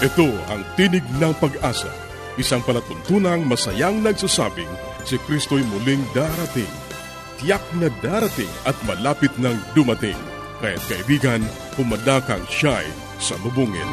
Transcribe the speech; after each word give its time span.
Ito 0.00 0.32
ang 0.48 0.64
Tinig 0.80 1.04
ng 1.20 1.36
Pag-asa, 1.36 1.92
isang 2.40 2.64
palatuntunang 2.64 3.44
masayang 3.44 4.00
nagsasabing 4.00 4.72
si 5.04 5.20
Kristo'y 5.28 5.60
muling 5.60 6.00
darating. 6.16 6.72
Tiyak 7.36 7.60
na 7.76 7.92
darating 8.00 8.48
at 8.64 8.72
malapit 8.88 9.28
nang 9.36 9.60
dumating. 9.76 10.16
Kaya't 10.64 10.80
kaibigan, 10.88 11.44
pumadakang 11.76 12.40
siya'y 12.48 12.88
sa 13.20 13.36
lubungin. 13.44 13.84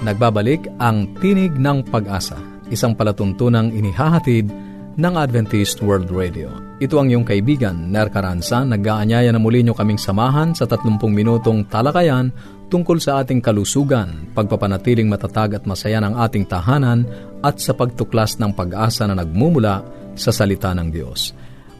Nagbabalik 0.00 0.64
ang 0.80 1.12
Tinig 1.20 1.60
ng 1.60 1.84
Pag-asa, 1.92 2.40
isang 2.72 2.96
palatuntunang 2.96 3.68
inihahatid 3.68 4.48
ng 4.94 5.14
Adventist 5.18 5.82
World 5.82 6.10
Radio. 6.14 6.50
Ito 6.78 6.98
ang 7.02 7.10
iyong 7.10 7.26
kaibigan, 7.26 7.90
Ner 7.90 8.10
Caranza, 8.10 8.62
nag-aanyaya 8.62 9.30
na 9.34 9.42
muli 9.42 9.62
niyo 9.62 9.74
kaming 9.74 9.98
samahan 9.98 10.54
sa 10.54 10.66
30 10.70 11.02
minutong 11.10 11.66
talakayan 11.66 12.30
tungkol 12.70 13.02
sa 13.02 13.22
ating 13.22 13.42
kalusugan, 13.42 14.30
pagpapanatiling 14.34 15.10
matatag 15.10 15.58
at 15.58 15.64
masaya 15.66 15.98
ng 16.02 16.14
ating 16.18 16.46
tahanan 16.46 17.06
at 17.42 17.58
sa 17.58 17.74
pagtuklas 17.74 18.38
ng 18.38 18.54
pag-asa 18.54 19.06
na 19.06 19.18
nagmumula 19.18 19.82
sa 20.14 20.30
salita 20.30 20.70
ng 20.74 20.88
Diyos. 20.90 21.34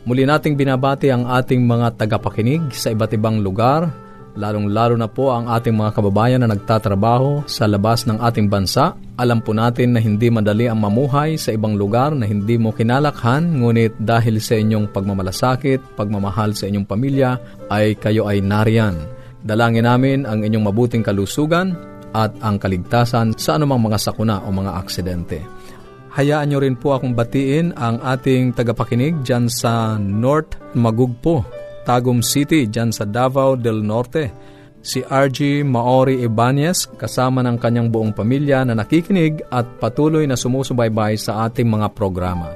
Muli 0.05 0.29
nating 0.29 0.59
binabati 0.59 1.09
ang 1.09 1.25
ating 1.25 1.65
mga 1.65 1.97
tagapakinig 1.97 2.77
sa 2.77 2.93
iba't 2.93 3.15
ibang 3.17 3.41
lugar 3.41 4.04
lalong-lalo 4.35 4.99
na 4.99 5.07
po 5.07 5.31
ang 5.31 5.47
ating 5.51 5.75
mga 5.75 5.95
kababayan 5.95 6.41
na 6.43 6.51
nagtatrabaho 6.51 7.47
sa 7.47 7.71
labas 7.71 8.07
ng 8.07 8.19
ating 8.19 8.51
bansa. 8.51 8.99
Alam 9.15 9.43
po 9.43 9.55
natin 9.55 9.95
na 9.95 10.03
hindi 10.03 10.31
madali 10.31 10.67
ang 10.67 10.83
mamuhay 10.83 11.39
sa 11.39 11.55
ibang 11.55 11.79
lugar 11.79 12.15
na 12.15 12.27
hindi 12.27 12.59
mo 12.59 12.75
kinalakhan, 12.75 13.63
ngunit 13.63 13.95
dahil 14.03 14.43
sa 14.43 14.59
inyong 14.59 14.91
pagmamalasakit, 14.91 15.95
pagmamahal 15.95 16.53
sa 16.59 16.67
inyong 16.67 16.87
pamilya, 16.87 17.39
ay 17.71 17.95
kayo 17.95 18.27
ay 18.27 18.43
nariyan. 18.43 18.99
Dalangin 19.45 19.87
namin 19.87 20.27
ang 20.27 20.43
inyong 20.43 20.67
mabuting 20.67 21.07
kalusugan 21.07 21.79
at 22.15 22.35
ang 22.43 22.59
kaligtasan 22.59 23.35
sa 23.39 23.59
anumang 23.59 23.83
mga 23.87 23.99
sakuna 23.99 24.43
o 24.43 24.51
mga 24.51 24.73
aksidente. 24.79 25.39
Hayaan 26.15 26.55
nyo 26.55 26.63
rin 26.63 26.79
po 26.79 26.95
akong 26.95 27.11
batiin 27.11 27.75
ang 27.75 27.99
ating 27.99 28.55
tagapakinig 28.55 29.27
dyan 29.27 29.51
sa 29.51 29.99
North 29.99 30.55
Magugpo, 30.79 31.43
Tagum 31.85 32.25
City, 32.25 32.67
dyan 32.67 32.91
sa 32.91 33.05
Davao 33.05 33.55
del 33.55 33.85
Norte. 33.85 34.33
Si 34.85 35.01
RG 35.01 35.65
Maori 35.65 36.21
Ibanez 36.21 36.89
kasama 37.01 37.41
ng 37.41 37.57
kanyang 37.57 37.89
buong 37.89 38.13
pamilya 38.13 38.69
na 38.69 38.77
nakikinig 38.77 39.41
at 39.49 39.65
patuloy 39.81 40.29
na 40.29 40.37
sumusubaybay 40.37 41.17
sa 41.17 41.49
ating 41.49 41.69
mga 41.69 41.93
programa. 41.97 42.53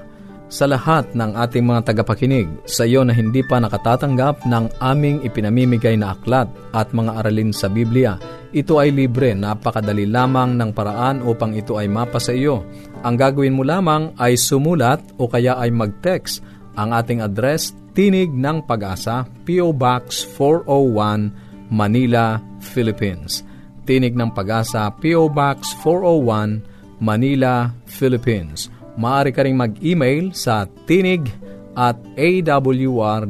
Sa 0.48 0.64
lahat 0.64 1.12
ng 1.12 1.36
ating 1.36 1.60
mga 1.60 1.92
tagapakinig, 1.92 2.48
sa 2.64 2.88
iyo 2.88 3.04
na 3.04 3.12
hindi 3.12 3.44
pa 3.44 3.60
nakatatanggap 3.60 4.48
ng 4.48 4.80
aming 4.80 5.20
ipinamimigay 5.20 5.92
na 6.00 6.16
aklat 6.16 6.48
at 6.72 6.88
mga 6.96 7.20
aralin 7.20 7.52
sa 7.52 7.68
Biblia, 7.68 8.16
ito 8.56 8.80
ay 8.80 8.88
libre, 8.88 9.36
napakadali 9.36 10.08
lamang 10.08 10.56
ng 10.56 10.72
paraan 10.72 11.20
upang 11.20 11.52
ito 11.52 11.76
ay 11.76 11.84
mapa 11.84 12.16
sa 12.16 12.32
iyo. 12.32 12.64
Ang 13.04 13.20
gagawin 13.20 13.52
mo 13.52 13.60
lamang 13.60 14.16
ay 14.16 14.40
sumulat 14.40 15.04
o 15.20 15.28
kaya 15.28 15.52
ay 15.60 15.68
mag-text. 15.68 16.40
Ang 16.80 16.96
ating 16.96 17.20
address, 17.20 17.76
Tinig 17.98 18.30
ng 18.30 18.62
Pag-asa, 18.62 19.26
P.O. 19.42 19.74
Box 19.74 20.22
401, 20.38 21.34
Manila, 21.66 22.38
Philippines. 22.62 23.42
Tinig 23.82 24.14
ng 24.14 24.30
Pag-asa, 24.30 24.86
P.O. 25.02 25.26
Box 25.26 25.74
401, 25.82 26.62
Manila, 27.02 27.74
Philippines. 27.90 28.70
Maaari 28.94 29.34
ka 29.34 29.42
rin 29.42 29.58
mag-email 29.58 30.30
sa 30.30 30.70
tinig 30.86 31.26
at 31.74 31.98
awr.org. 32.14 33.26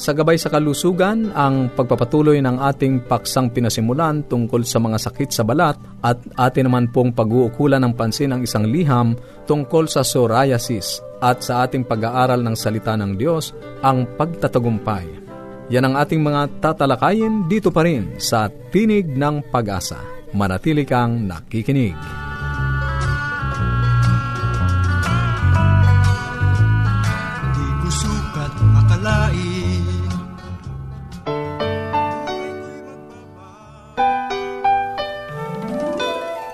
sa 0.00 0.16
gabay 0.16 0.40
sa 0.40 0.48
kalusugan, 0.48 1.28
ang 1.36 1.68
pagpapatuloy 1.76 2.40
ng 2.40 2.56
ating 2.56 3.04
paksang 3.04 3.52
pinasimulan 3.52 4.24
tungkol 4.24 4.64
sa 4.64 4.80
mga 4.80 4.96
sakit 4.96 5.28
sa 5.28 5.44
balat 5.44 5.76
at 6.00 6.16
atin 6.40 6.72
naman 6.72 6.88
pong 6.88 7.12
pag-uukulan 7.12 7.84
ng 7.84 7.92
pansin 7.92 8.32
ang 8.32 8.40
isang 8.40 8.64
liham 8.64 9.12
tungkol 9.44 9.84
sa 9.92 10.00
psoriasis 10.00 11.04
at 11.20 11.44
sa 11.44 11.68
ating 11.68 11.84
pag-aaral 11.84 12.40
ng 12.40 12.56
salita 12.56 12.96
ng 12.96 13.20
Diyos, 13.20 13.52
ang 13.84 14.08
pagtatagumpay. 14.16 15.04
Yan 15.68 15.92
ang 15.92 16.00
ating 16.00 16.24
mga 16.24 16.64
tatalakayin 16.64 17.44
dito 17.44 17.68
pa 17.68 17.84
rin 17.84 18.16
sa 18.16 18.48
Tinig 18.48 19.04
ng 19.04 19.52
Pag-asa. 19.52 20.00
Manatili 20.32 20.88
kang 20.88 21.28
nakikinig. 21.28 22.29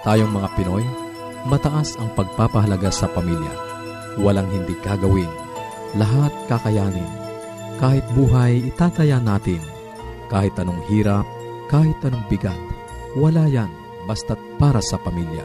Tayong 0.06 0.38
mga 0.38 0.54
Pinoy, 0.54 0.86
mataas 1.50 1.98
ang 1.98 2.06
pagpapahalaga 2.14 2.94
sa 2.94 3.10
pamilya. 3.10 3.50
Walang 4.22 4.46
hindi 4.54 4.78
kagawin. 4.78 5.26
Lahat 5.98 6.30
kakayanin. 6.46 7.10
Kahit 7.82 8.06
buhay, 8.14 8.70
itataya 8.70 9.18
natin. 9.18 9.58
Kahit 10.30 10.54
anong 10.62 10.78
hirap, 10.86 11.26
kahit 11.66 11.98
anong 12.06 12.22
bigat. 12.30 12.54
Wala 13.18 13.50
yan, 13.50 13.66
basta't 14.06 14.38
para 14.62 14.78
sa 14.78 14.94
pamilya. 15.02 15.42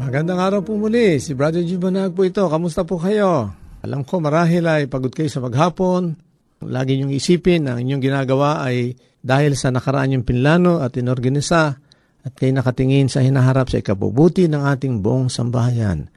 Magandang 0.00 0.40
araw 0.40 0.64
po 0.64 0.80
muli. 0.80 1.20
Si 1.20 1.36
Brother 1.36 1.68
Gibanag 1.68 2.16
po 2.16 2.24
ito. 2.24 2.48
Kamusta 2.48 2.88
po 2.88 2.96
kayo? 2.96 3.52
Alam 3.84 4.08
ko 4.08 4.24
marahil 4.24 4.64
ay 4.64 4.88
pagod 4.88 5.12
kayo 5.12 5.28
sa 5.28 5.44
maghapon. 5.44 6.16
Lagi 6.64 6.96
niyong 6.96 7.12
isipin 7.12 7.68
na 7.68 7.76
inyong 7.76 8.00
ginagawa 8.00 8.64
ay 8.64 8.96
dahil 9.20 9.52
sa 9.52 9.68
nakaraan 9.68 10.16
yung 10.16 10.24
pinlano 10.24 10.80
at 10.80 10.96
inorganisa 10.96 11.83
at 12.24 12.32
kayo 12.32 12.56
nakatingin 12.56 13.12
sa 13.12 13.20
hinaharap 13.20 13.68
sa 13.68 13.84
ikabubuti 13.84 14.48
ng 14.48 14.64
ating 14.64 15.04
buong 15.04 15.28
sambahayan. 15.28 16.08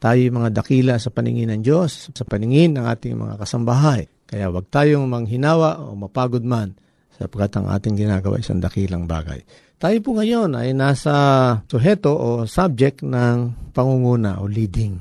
Tayo 0.00 0.32
mga 0.32 0.56
dakila 0.56 0.96
sa 0.96 1.12
paningin 1.12 1.52
ng 1.52 1.60
Diyos, 1.60 2.08
sa 2.16 2.24
paningin 2.24 2.72
ng 2.80 2.88
ating 2.88 3.20
mga 3.20 3.36
kasambahay. 3.36 4.08
Kaya 4.24 4.48
wag 4.48 4.72
tayong 4.72 5.04
manghinawa 5.04 5.76
o 5.84 5.92
mapagod 5.92 6.40
man 6.40 6.72
sapagkat 7.12 7.60
ang 7.60 7.68
ating 7.68 8.00
ginagawa 8.00 8.40
isang 8.40 8.64
dakilang 8.64 9.04
bagay. 9.04 9.44
Tayo 9.76 9.96
po 10.00 10.16
ngayon 10.16 10.56
ay 10.56 10.72
nasa 10.72 11.12
suheto 11.68 12.16
o 12.16 12.28
subject 12.48 13.04
ng 13.04 13.68
pangunguna 13.76 14.40
o 14.40 14.48
leading. 14.48 14.96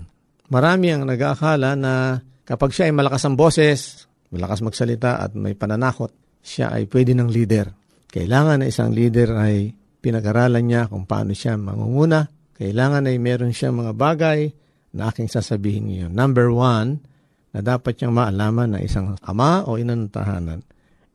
Marami 0.52 0.92
ang 0.92 1.08
nag-aakala 1.08 1.80
na 1.80 2.20
kapag 2.44 2.76
siya 2.76 2.92
ay 2.92 2.94
malakas 2.96 3.24
ang 3.24 3.40
boses, 3.40 4.10
malakas 4.36 4.60
magsalita 4.60 5.24
at 5.24 5.32
may 5.32 5.56
pananakot, 5.56 6.12
siya 6.44 6.76
ay 6.76 6.92
pwede 6.92 7.16
ng 7.16 7.30
leader. 7.32 7.72
Kailangan 8.10 8.66
na 8.66 8.68
isang 8.68 8.92
leader 8.92 9.38
ay 9.40 9.79
pinag-aralan 10.00 10.64
niya 10.64 10.82
kung 10.88 11.04
paano 11.04 11.36
siya 11.36 11.60
mangunguna. 11.60 12.28
Kailangan 12.60 13.08
ay 13.08 13.20
meron 13.20 13.56
siyang 13.56 13.80
mga 13.80 13.94
bagay 13.96 14.52
na 14.96 15.12
aking 15.12 15.32
sasabihin 15.32 15.88
ngayon. 15.88 16.12
Number 16.12 16.52
one, 16.52 17.04
na 17.50 17.60
dapat 17.66 17.98
niyang 17.98 18.14
maalaman 18.14 18.78
na 18.78 18.80
isang 18.84 19.18
ama 19.26 19.66
o 19.66 19.82
ina 19.82 19.98
ng 19.98 20.12
tahanan 20.14 20.62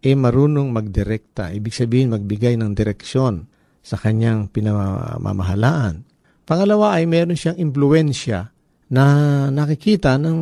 ay 0.05 0.13
marunong 0.19 0.69
magdirekta. 0.69 1.55
Ibig 1.55 1.73
sabihin, 1.73 2.13
magbigay 2.13 2.61
ng 2.61 2.77
direksyon 2.77 3.49
sa 3.81 3.97
kanyang 3.97 4.53
pinamamahalaan. 4.53 6.05
Pangalawa 6.45 7.01
ay 7.01 7.09
meron 7.09 7.39
siyang 7.39 7.57
impluensya 7.57 8.53
na 8.93 9.05
nakikita 9.49 10.21
ng 10.21 10.39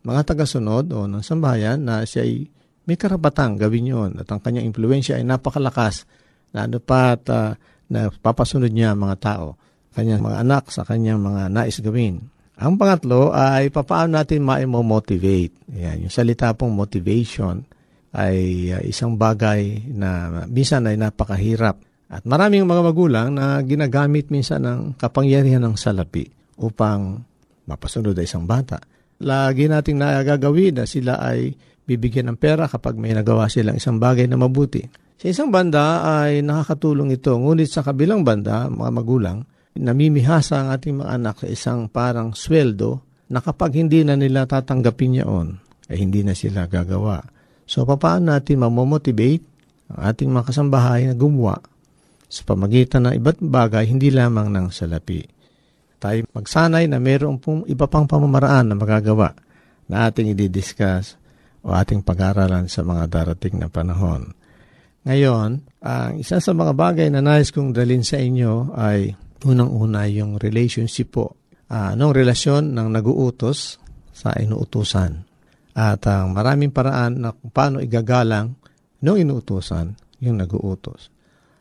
mga 0.00 0.22
tagasunod 0.32 0.88
o 0.96 1.04
ng 1.04 1.20
sambahayan 1.20 1.84
na 1.84 2.08
siya 2.08 2.24
ay 2.24 2.48
may 2.86 2.96
karapatang 2.96 3.58
gawin 3.58 3.90
yon 3.90 4.10
at 4.22 4.30
ang 4.30 4.40
kanyang 4.40 4.70
impluensya 4.70 5.18
ay 5.18 5.26
napakalakas 5.26 6.06
lalo 6.54 6.78
pa 6.78 7.16
at 7.16 7.24
uh, 7.32 7.52
na 7.86 8.10
papasunod 8.10 8.70
niya 8.70 8.92
ang 8.94 9.06
mga 9.06 9.16
tao, 9.22 9.46
kanyang 9.94 10.22
mga 10.22 10.38
anak 10.42 10.64
sa 10.74 10.82
kanyang 10.82 11.22
mga 11.22 11.42
nais 11.50 11.78
gawin. 11.78 12.18
Ang 12.56 12.80
pangatlo 12.80 13.36
ay 13.36 13.68
papaano 13.68 14.16
natin 14.16 14.40
ma-motivate. 14.42 15.52
Yan, 15.76 16.08
yung 16.08 16.12
salita 16.12 16.56
pong 16.56 16.72
motivation 16.72 17.60
ay 18.16 18.68
uh, 18.72 18.80
isang 18.80 19.14
bagay 19.20 19.92
na 19.92 20.42
minsan 20.48 20.88
ay 20.88 20.96
napakahirap. 20.96 21.76
At 22.06 22.22
maraming 22.22 22.64
mga 22.64 22.82
magulang 22.86 23.28
na 23.34 23.60
ginagamit 23.66 24.30
minsan 24.30 24.62
ng 24.62 24.94
kapangyarihan 24.96 25.60
ng 25.60 25.74
salapi 25.74 26.30
upang 26.56 27.20
mapasunod 27.66 28.16
ay 28.16 28.24
isang 28.24 28.46
bata. 28.46 28.78
Lagi 29.20 29.66
nating 29.66 29.98
nagagawin 30.00 30.80
na 30.80 30.84
sila 30.86 31.18
ay 31.20 31.52
bibigyan 31.86 32.32
ng 32.32 32.38
pera 32.38 32.70
kapag 32.70 32.96
may 32.96 33.12
nagawa 33.12 33.50
silang 33.50 33.76
isang 33.76 34.00
bagay 34.00 34.24
na 34.30 34.38
mabuti. 34.38 34.86
Sa 35.16 35.32
isang 35.32 35.48
banda 35.48 36.04
ay 36.04 36.44
nakakatulong 36.44 37.16
ito, 37.16 37.32
ngunit 37.32 37.72
sa 37.72 37.80
kabilang 37.80 38.20
banda, 38.20 38.68
mga 38.68 38.90
magulang, 38.92 39.38
namimihasa 39.72 40.60
ang 40.60 40.68
ating 40.76 41.00
mga 41.00 41.10
anak 41.16 41.36
sa 41.40 41.48
isang 41.48 41.80
parang 41.88 42.36
sweldo 42.36 43.00
na 43.32 43.40
kapag 43.40 43.80
hindi 43.80 44.04
na 44.04 44.12
nila 44.12 44.44
tatanggapin 44.44 45.24
yaon, 45.24 45.56
ay 45.88 46.04
hindi 46.04 46.20
na 46.20 46.36
sila 46.36 46.68
gagawa. 46.68 47.24
So, 47.64 47.88
paano 47.88 48.36
natin 48.36 48.60
mamomotivate 48.60 49.44
ang 49.88 50.00
ating 50.12 50.28
mga 50.28 50.52
kasambahay 50.52 51.08
na 51.08 51.16
gumawa 51.16 51.64
sa 52.26 52.42
pamagitan 52.44 53.08
ng 53.08 53.14
iba't 53.16 53.38
bagay, 53.40 53.86
hindi 53.86 54.10
lamang 54.10 54.52
ng 54.52 54.66
salapi. 54.68 55.24
Tayo 55.96 56.28
magsanay 56.36 56.90
na 56.90 57.00
mayroon 57.00 57.40
pong 57.40 57.64
iba 57.70 57.88
pang 57.88 58.04
pamamaraan 58.04 58.68
na 58.68 58.76
magagawa 58.76 59.32
na 59.88 60.10
ating 60.10 60.36
i-discuss 60.36 61.16
o 61.64 61.72
ating 61.72 62.04
pag-aralan 62.04 62.68
sa 62.68 62.84
mga 62.84 63.08
darating 63.08 63.56
na 63.56 63.72
panahon. 63.72 64.36
Ngayon, 65.06 65.50
ang 65.86 66.18
isa 66.18 66.42
sa 66.42 66.50
mga 66.50 66.74
bagay 66.74 67.06
na 67.14 67.22
nais 67.22 67.54
kong 67.54 67.70
dalin 67.70 68.02
sa 68.02 68.18
inyo 68.18 68.74
ay 68.74 69.14
unang-una 69.46 70.10
yung 70.10 70.34
relationship 70.34 71.14
po. 71.14 71.38
Uh, 71.70 71.94
anong 71.94 72.10
relasyon 72.10 72.74
ng 72.74 72.90
naguutos 72.90 73.78
sa 74.10 74.34
inuutusan? 74.34 75.22
At 75.78 76.02
ang 76.10 76.34
uh, 76.34 76.42
maraming 76.42 76.74
paraan 76.74 77.22
na 77.22 77.30
kung 77.30 77.54
paano 77.54 77.78
igagalang 77.78 78.58
ng 78.98 79.16
inuutusan 79.22 79.94
yung 80.26 80.42
naguutos. 80.42 81.14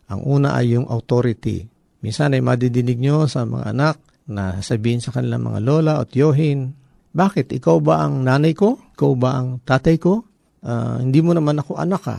Ang 0.10 0.26
una 0.26 0.58
ay 0.58 0.74
yung 0.74 0.90
authority. 0.90 1.70
Minsan 2.02 2.34
ay 2.34 2.42
madidinig 2.42 2.98
nyo 2.98 3.30
sa 3.30 3.46
mga 3.46 3.78
anak 3.78 4.02
na 4.26 4.58
sabihin 4.66 5.06
sa 5.06 5.14
kanilang 5.14 5.46
mga 5.46 5.62
lola 5.62 5.94
at 6.02 6.18
yohin, 6.18 6.74
bakit? 7.14 7.54
Ikaw 7.54 7.78
ba 7.78 8.10
ang 8.10 8.26
nanay 8.26 8.58
ko? 8.58 8.82
Ikaw 8.98 9.12
ba 9.14 9.38
ang 9.38 9.62
tatay 9.62 10.02
ko? 10.02 10.26
Uh, 10.66 10.98
hindi 10.98 11.22
mo 11.22 11.38
naman 11.38 11.62
ako 11.62 11.78
anak 11.78 12.02
ka. 12.02 12.18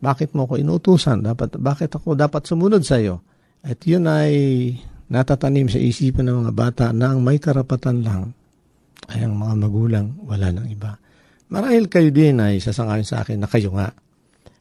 Bakit 0.00 0.32
mo 0.32 0.48
ako 0.48 0.56
inutusan? 0.56 1.20
Dapat, 1.20 1.60
bakit 1.60 1.92
ako 1.92 2.16
dapat 2.16 2.48
sumunod 2.48 2.80
sa 2.82 2.96
iyo? 2.96 3.20
At 3.60 3.84
yun 3.84 4.08
ay 4.08 4.32
natatanim 5.12 5.68
sa 5.68 5.76
isipan 5.76 6.28
ng 6.28 6.48
mga 6.48 6.52
bata 6.56 6.86
na 6.96 7.12
ang 7.12 7.20
may 7.20 7.36
karapatan 7.36 8.00
lang 8.00 8.32
ay 9.10 9.26
ang 9.26 9.34
mga 9.36 9.54
magulang, 9.58 10.06
wala 10.24 10.54
nang 10.54 10.68
iba. 10.70 10.94
Marahil 11.50 11.90
kayo 11.90 12.14
din 12.14 12.38
ay 12.38 12.62
sasangayon 12.62 13.06
sa 13.06 13.26
akin 13.26 13.42
na 13.42 13.50
kayo 13.50 13.74
nga. 13.74 13.90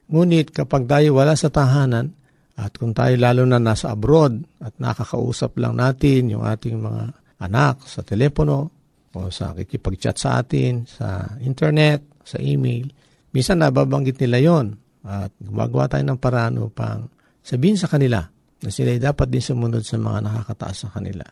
Ngunit 0.09 0.49
kapag 0.49 0.89
tayo 0.89 1.21
wala 1.21 1.37
sa 1.37 1.53
tahanan, 1.53 2.17
at 2.59 2.75
kung 2.75 2.91
tayo 2.91 3.15
lalo 3.15 3.47
na 3.47 3.55
nasa 3.55 3.95
abroad 3.95 4.43
at 4.59 4.75
nakakausap 4.83 5.55
lang 5.63 5.79
natin 5.79 6.27
yung 6.27 6.43
ating 6.43 6.75
mga 6.75 7.15
anak 7.39 7.87
sa 7.87 8.03
telepono, 8.03 8.67
o 9.15 9.31
sa 9.31 9.55
kikipag-chat 9.55 10.19
sa 10.19 10.43
atin, 10.43 10.83
sa 10.85 11.39
internet, 11.39 12.19
sa 12.21 12.37
email, 12.37 12.91
minsan 13.31 13.63
nababanggit 13.63 14.19
nila 14.21 14.37
yon 14.43 14.65
at 15.05 15.31
gumagawa 15.39 15.87
tayo 15.87 16.03
ng 16.03 16.19
paraan 16.19 16.59
upang 16.59 17.07
sabihin 17.39 17.79
sa 17.79 17.87
kanila 17.87 18.19
na 18.59 18.69
sila 18.69 18.91
dapat 18.99 19.27
din 19.31 19.43
sumunod 19.43 19.83
sa 19.83 19.95
mga 19.95 20.19
nakakataas 20.27 20.77
sa 20.87 20.89
kanila. 20.91 21.23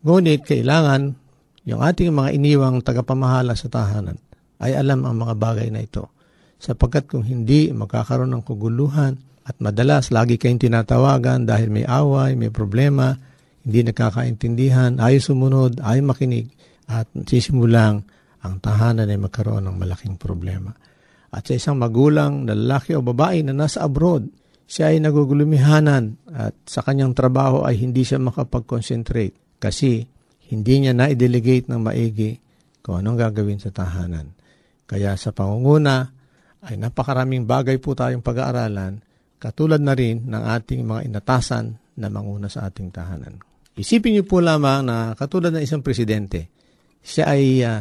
Ngunit 0.00 0.48
kailangan 0.48 1.12
yung 1.68 1.84
ating 1.84 2.08
mga 2.08 2.30
iniwang 2.40 2.80
tagapamahala 2.80 3.52
sa 3.52 3.68
tahanan 3.68 4.16
ay 4.60 4.72
alam 4.76 5.04
ang 5.04 5.16
mga 5.20 5.34
bagay 5.36 5.68
na 5.68 5.84
ito. 5.84 6.08
Sapagkat 6.60 7.08
kung 7.08 7.24
hindi, 7.24 7.72
magkakaroon 7.72 8.32
ng 8.36 8.44
kuguluhan 8.44 9.16
at 9.48 9.56
madalas 9.60 10.12
lagi 10.12 10.36
kayong 10.36 10.60
tinatawagan 10.60 11.48
dahil 11.48 11.72
may 11.72 11.88
away, 11.88 12.36
may 12.36 12.52
problema, 12.52 13.16
hindi 13.64 13.80
nakakaintindihan, 13.84 15.00
ayaw 15.00 15.20
sumunod, 15.20 15.80
ayaw 15.80 16.04
makinig 16.04 16.52
at 16.88 17.08
sisimulang 17.28 18.04
ang 18.40 18.54
tahanan 18.60 19.08
ay 19.08 19.20
magkaroon 19.20 19.68
ng 19.68 19.76
malaking 19.76 20.16
problema. 20.16 20.72
At 21.30 21.46
sa 21.46 21.54
isang 21.54 21.78
magulang 21.78 22.46
lalaki 22.46 22.98
o 22.98 23.02
babae 23.02 23.46
na 23.46 23.54
nasa 23.54 23.86
abroad, 23.86 24.26
siya 24.70 24.94
ay 24.94 25.02
nagugulumihanan 25.02 26.30
at 26.30 26.54
sa 26.66 26.82
kanyang 26.86 27.10
trabaho 27.10 27.66
ay 27.66 27.78
hindi 27.78 28.06
siya 28.06 28.22
makapag-concentrate 28.22 29.58
kasi 29.58 30.06
hindi 30.50 30.74
niya 30.78 30.94
na-delegate 30.94 31.66
ng 31.66 31.80
maigi 31.82 32.38
kung 32.82 33.02
anong 33.02 33.18
gagawin 33.18 33.58
sa 33.58 33.74
tahanan. 33.74 34.30
Kaya 34.86 35.14
sa 35.18 35.34
pangunguna 35.34 36.10
ay 36.66 36.78
napakaraming 36.78 37.46
bagay 37.50 37.82
po 37.82 37.98
tayong 37.98 38.22
pag-aaralan 38.22 39.02
katulad 39.42 39.82
na 39.82 39.94
rin 39.94 40.26
ng 40.26 40.44
ating 40.54 40.86
mga 40.86 41.06
inatasan 41.10 41.78
na 41.98 42.06
manguna 42.06 42.46
sa 42.46 42.70
ating 42.70 42.94
tahanan. 42.94 43.42
Isipin 43.74 44.18
niyo 44.18 44.24
po 44.26 44.38
lamang 44.38 44.86
na 44.86 45.18
katulad 45.18 45.50
ng 45.50 45.62
isang 45.62 45.82
presidente, 45.82 46.52
siya 47.00 47.32
ay 47.32 47.64
uh, 47.64 47.80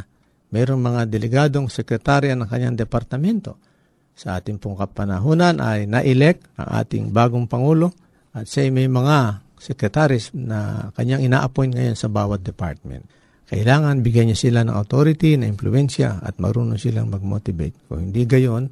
mayroong 0.50 0.82
mga 0.82 1.02
delegadong 1.10 1.70
sekretarya 1.70 2.34
ng 2.34 2.50
kanyang 2.50 2.76
departamento. 2.78 3.58
Sa 4.20 4.36
ating 4.36 4.60
pong 4.60 4.76
kapanahunan 4.76 5.64
ay 5.64 5.88
na-elect 5.88 6.60
ang 6.60 6.70
ating 6.84 7.16
bagong 7.16 7.48
Pangulo 7.48 7.96
at 8.36 8.46
siya 8.46 8.68
ay 8.68 8.72
may 8.76 8.90
mga 8.92 9.48
sekretaris 9.60 10.32
na 10.36 10.90
kanyang 10.96 11.28
ina-appoint 11.28 11.76
ngayon 11.76 11.96
sa 11.96 12.12
bawat 12.12 12.44
department. 12.44 13.08
Kailangan 13.50 14.06
bigyan 14.06 14.30
niya 14.30 14.38
sila 14.38 14.62
ng 14.62 14.78
authority, 14.78 15.34
na 15.34 15.50
impluensya 15.50 16.22
at 16.22 16.38
marunong 16.38 16.78
silang 16.78 17.10
mag-motivate. 17.10 17.74
Kung 17.90 18.06
hindi 18.06 18.24
gayon, 18.30 18.70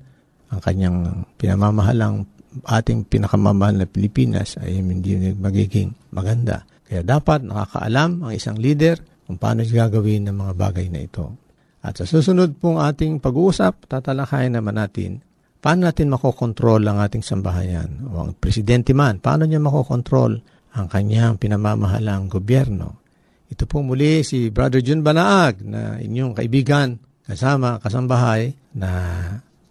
ang 0.54 0.60
kanyang 0.62 1.26
pinamamahalang 1.36 2.30
ating 2.64 3.10
pinakamamahal 3.10 3.84
na 3.84 3.88
Pilipinas 3.90 4.56
ay 4.62 4.80
hindi 4.80 5.18
magiging 5.34 6.14
maganda. 6.14 6.64
Kaya 6.88 7.04
dapat 7.04 7.44
nakakaalam 7.44 8.24
ang 8.24 8.34
isang 8.34 8.56
leader 8.56 8.96
kung 9.28 9.36
paano 9.36 9.66
gagawin 9.68 10.30
ng 10.30 10.38
mga 10.40 10.54
bagay 10.56 10.88
na 10.88 11.04
ito. 11.04 11.47
At 11.88 12.04
sa 12.04 12.04
susunod 12.04 12.60
pong 12.60 12.84
ating 12.84 13.24
pag-uusap, 13.24 13.88
tatalakayin 13.88 14.60
naman 14.60 14.76
natin 14.76 15.24
paano 15.58 15.90
natin 15.90 16.14
makokontrol 16.14 16.80
ang 16.86 17.02
ating 17.02 17.26
sambahayan 17.26 18.08
o 18.08 18.24
ang 18.24 18.32
presidente 18.38 18.94
man, 18.94 19.20
paano 19.20 19.44
niya 19.44 19.60
makokontrol 19.60 20.40
ang 20.78 20.88
kanyang 20.88 21.42
pinamamahalang 21.42 22.30
gobyerno. 22.30 23.04
Ito 23.52 23.66
po 23.66 23.82
muli 23.82 24.22
si 24.22 24.48
Brother 24.48 24.84
Jun 24.84 25.02
Banaag 25.02 25.64
na 25.66 25.98
inyong 25.98 26.38
kaibigan, 26.38 27.00
kasama, 27.26 27.84
kasambahay 27.84 28.54
na 28.78 28.90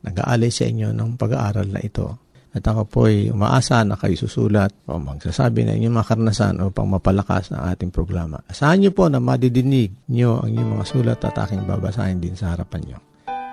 nag-aalay 0.05 0.51
sa 0.51 0.67
inyo 0.67 0.91
ng 0.93 1.17
pag-aaral 1.17 1.69
na 1.71 1.81
ito. 1.81 2.26
At 2.57 2.65
ako 2.65 2.83
po 2.89 3.01
ay 3.05 3.29
umaasa 3.29 3.85
na 3.85 4.01
kayo 4.01 4.17
susulat 4.17 4.73
o 4.89 4.97
magsasabi 4.97 5.69
na 5.69 5.77
inyong 5.77 6.01
mga 6.01 6.09
karanasan 6.09 6.57
upang 6.65 6.89
mapalakas 6.89 7.53
ang 7.53 7.69
ating 7.69 7.93
programa. 7.93 8.41
Asahan 8.49 8.81
niyo 8.81 8.97
po 8.97 9.13
na 9.13 9.21
madidinig 9.21 9.93
niyo 10.09 10.41
ang 10.41 10.57
inyong 10.57 10.81
mga 10.81 10.87
sulat 10.89 11.21
at 11.21 11.37
aking 11.37 11.69
babasahin 11.69 12.17
din 12.17 12.33
sa 12.33 12.57
harapan 12.57 12.81
niyo. 12.89 12.99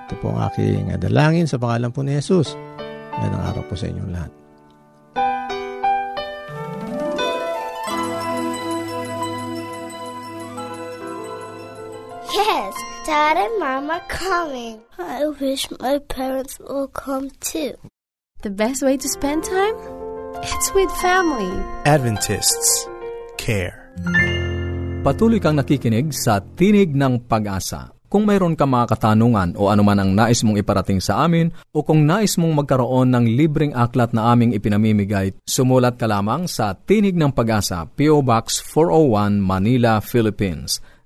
Ito 0.08 0.16
po 0.24 0.32
ang 0.32 0.48
aking 0.48 0.88
dalangin 1.04 1.52
sa 1.52 1.60
pangalan 1.60 1.92
po 1.92 2.00
ni 2.00 2.16
Jesus. 2.16 2.56
Yan 3.20 3.36
ang 3.36 3.44
araw 3.44 3.64
po 3.68 3.76
sa 3.76 3.92
inyong 3.92 4.12
lahat. 4.16 4.32
Yes, 12.34 12.74
Dad 13.04 13.36
and 13.36 13.56
Mom 13.60 13.92
are 13.92 14.08
coming. 14.08 14.80
I 14.96 15.28
wish 15.28 15.68
my 15.84 16.00
parents 16.08 16.56
will 16.64 16.88
come 16.88 17.30
too. 17.44 17.76
The 18.44 18.52
best 18.52 18.84
way 18.84 19.00
to 19.00 19.08
spend 19.08 19.48
time? 19.48 19.72
It's 20.44 20.76
with 20.76 20.92
family. 21.00 21.48
Adventists 21.88 22.92
care. 23.40 23.88
Patuloy 25.00 25.40
kang 25.40 25.56
nakikinig 25.56 26.12
sa 26.12 26.44
Tinig 26.44 26.92
ng 26.92 27.24
Pag-asa. 27.24 27.96
Kung 28.12 28.28
mayroon 28.28 28.60
ka 28.60 28.68
mga 28.68 28.92
katanungan 28.92 29.56
o 29.56 29.72
anuman 29.72 29.96
ang 29.96 30.12
nais 30.12 30.44
mong 30.44 30.60
iparating 30.60 31.00
sa 31.00 31.24
amin 31.24 31.56
o 31.72 31.88
kung 31.88 32.04
nais 32.04 32.36
mong 32.36 32.68
magkaroon 32.68 33.16
ng 33.16 33.32
libreng 33.32 33.72
aklat 33.72 34.12
na 34.12 34.36
aming 34.36 34.52
ipinamimigay, 34.52 35.32
sumulat 35.48 35.96
ka 35.96 36.04
lamang 36.04 36.44
sa 36.44 36.76
Tinig 36.76 37.16
ng 37.16 37.32
Pag-asa, 37.32 37.88
P.O. 37.96 38.28
Box 38.28 38.60
401, 38.60 39.40
Manila, 39.40 40.04
Philippines 40.04 40.84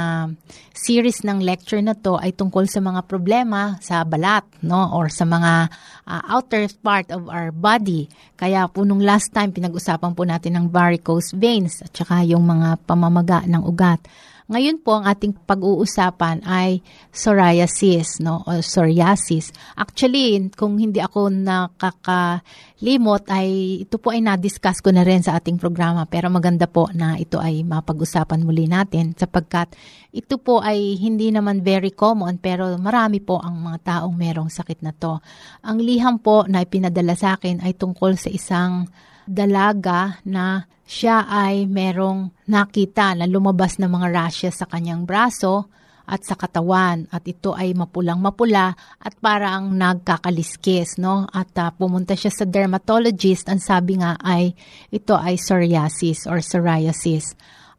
series 0.75 1.23
ng 1.27 1.43
lecture 1.43 1.83
na 1.83 1.95
to 1.95 2.15
ay 2.19 2.31
tungkol 2.35 2.67
sa 2.67 2.79
mga 2.79 3.03
problema 3.07 3.75
sa 3.79 4.03
balat 4.03 4.43
no 4.63 4.91
or 4.91 5.07
sa 5.07 5.23
mga 5.23 5.71
uh, 6.07 6.21
outer 6.31 6.67
part 6.83 7.07
of 7.11 7.27
our 7.27 7.51
body. 7.51 8.07
Kaya 8.35 8.67
po 8.67 8.83
nung 8.83 8.99
last 8.99 9.31
time 9.31 9.55
pinag-usapan 9.55 10.11
po 10.11 10.27
natin 10.27 10.59
ng 10.59 10.65
varicose 10.67 11.24
varicose 11.25 11.33
veins 11.33 11.81
at 11.81 11.89
saka 11.95 12.21
yung 12.27 12.45
mga 12.45 12.85
pamamaga 12.85 13.41
ng 13.47 13.63
ugat. 13.65 14.01
Ngayon 14.45 14.85
po 14.85 15.01
ang 15.01 15.09
ating 15.09 15.33
pag-uusapan 15.49 16.45
ay 16.45 16.85
psoriasis 17.09 18.21
no 18.21 18.45
o 18.45 18.61
psoriasis. 18.61 19.49
Actually, 19.73 20.37
kung 20.53 20.77
hindi 20.77 21.01
ako 21.01 21.33
nakakalimot 21.33 23.25
ay 23.25 23.81
ito 23.89 23.97
po 23.97 24.13
ay 24.13 24.21
na-discuss 24.21 24.85
ko 24.85 24.93
na 24.93 25.01
rin 25.01 25.25
sa 25.25 25.41
ating 25.41 25.57
programa 25.57 26.05
pero 26.05 26.29
maganda 26.29 26.69
po 26.69 26.93
na 26.93 27.17
ito 27.17 27.41
ay 27.41 27.65
mapag-usapan 27.65 28.45
muli 28.45 28.69
natin 28.69 29.17
sapagkat 29.17 29.73
ito 30.13 30.37
po 30.37 30.61
ay 30.61 30.93
hindi 31.01 31.33
naman 31.33 31.65
very 31.65 31.89
common 31.89 32.37
pero 32.37 32.77
marami 32.77 33.25
po 33.25 33.41
ang 33.41 33.65
mga 33.65 33.81
taong 33.81 34.13
merong 34.13 34.53
sakit 34.53 34.85
na 34.85 34.93
to. 34.93 35.17
Ang 35.65 35.81
liham 35.81 36.21
po 36.21 36.45
na 36.45 36.61
ipinadala 36.61 37.17
sa 37.17 37.33
akin 37.33 37.65
ay 37.65 37.73
tungkol 37.73 38.13
sa 38.13 38.29
isang 38.29 38.85
dalaga 39.25 40.21
na 40.25 40.65
siya 40.85 41.25
ay 41.25 41.65
merong 41.65 42.29
nakita 42.45 43.17
na 43.17 43.25
lumabas 43.25 43.81
na 43.81 43.89
mga 43.89 44.13
rashes 44.13 44.61
sa 44.61 44.69
kanyang 44.69 45.03
braso 45.03 45.65
at 46.05 46.21
sa 46.21 46.37
katawan. 46.37 47.09
At 47.09 47.25
ito 47.25 47.57
ay 47.57 47.73
mapulang 47.73 48.21
mapula 48.21 48.77
at 49.01 49.13
parang 49.17 49.73
nagkakaliskis 49.73 51.01
no? 51.01 51.25
At 51.33 51.51
uh, 51.57 51.73
pumunta 51.73 52.13
siya 52.13 52.29
sa 52.29 52.45
dermatologist. 52.45 53.49
Ang 53.49 53.59
sabi 53.59 53.97
nga 53.97 54.15
ay 54.21 54.53
ito 54.93 55.17
ay 55.17 55.41
psoriasis 55.41 56.29
or 56.29 56.39
psoriasis 56.39 57.33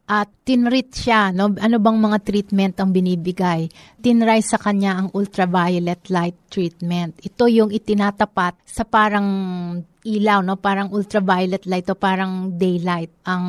at 0.07 0.31
tinreat 0.47 0.95
siya. 0.95 1.35
No? 1.35 1.51
Ano 1.59 1.83
bang 1.83 1.99
mga 1.99 2.23
treatment 2.23 2.79
ang 2.79 2.95
binibigay? 2.95 3.67
Tinry 3.99 4.39
sa 4.39 4.55
kanya 4.55 4.95
ang 4.95 5.11
ultraviolet 5.11 6.07
light 6.07 6.47
treatment. 6.47 7.19
Ito 7.19 7.51
yung 7.51 7.75
itinatapat 7.75 8.55
sa 8.63 8.87
parang 8.87 9.27
ilaw, 10.07 10.39
no? 10.47 10.55
Parang 10.55 10.95
ultraviolet 10.95 11.67
light 11.67 11.91
o 11.91 11.99
parang 11.99 12.55
daylight. 12.55 13.11
Ang 13.27 13.45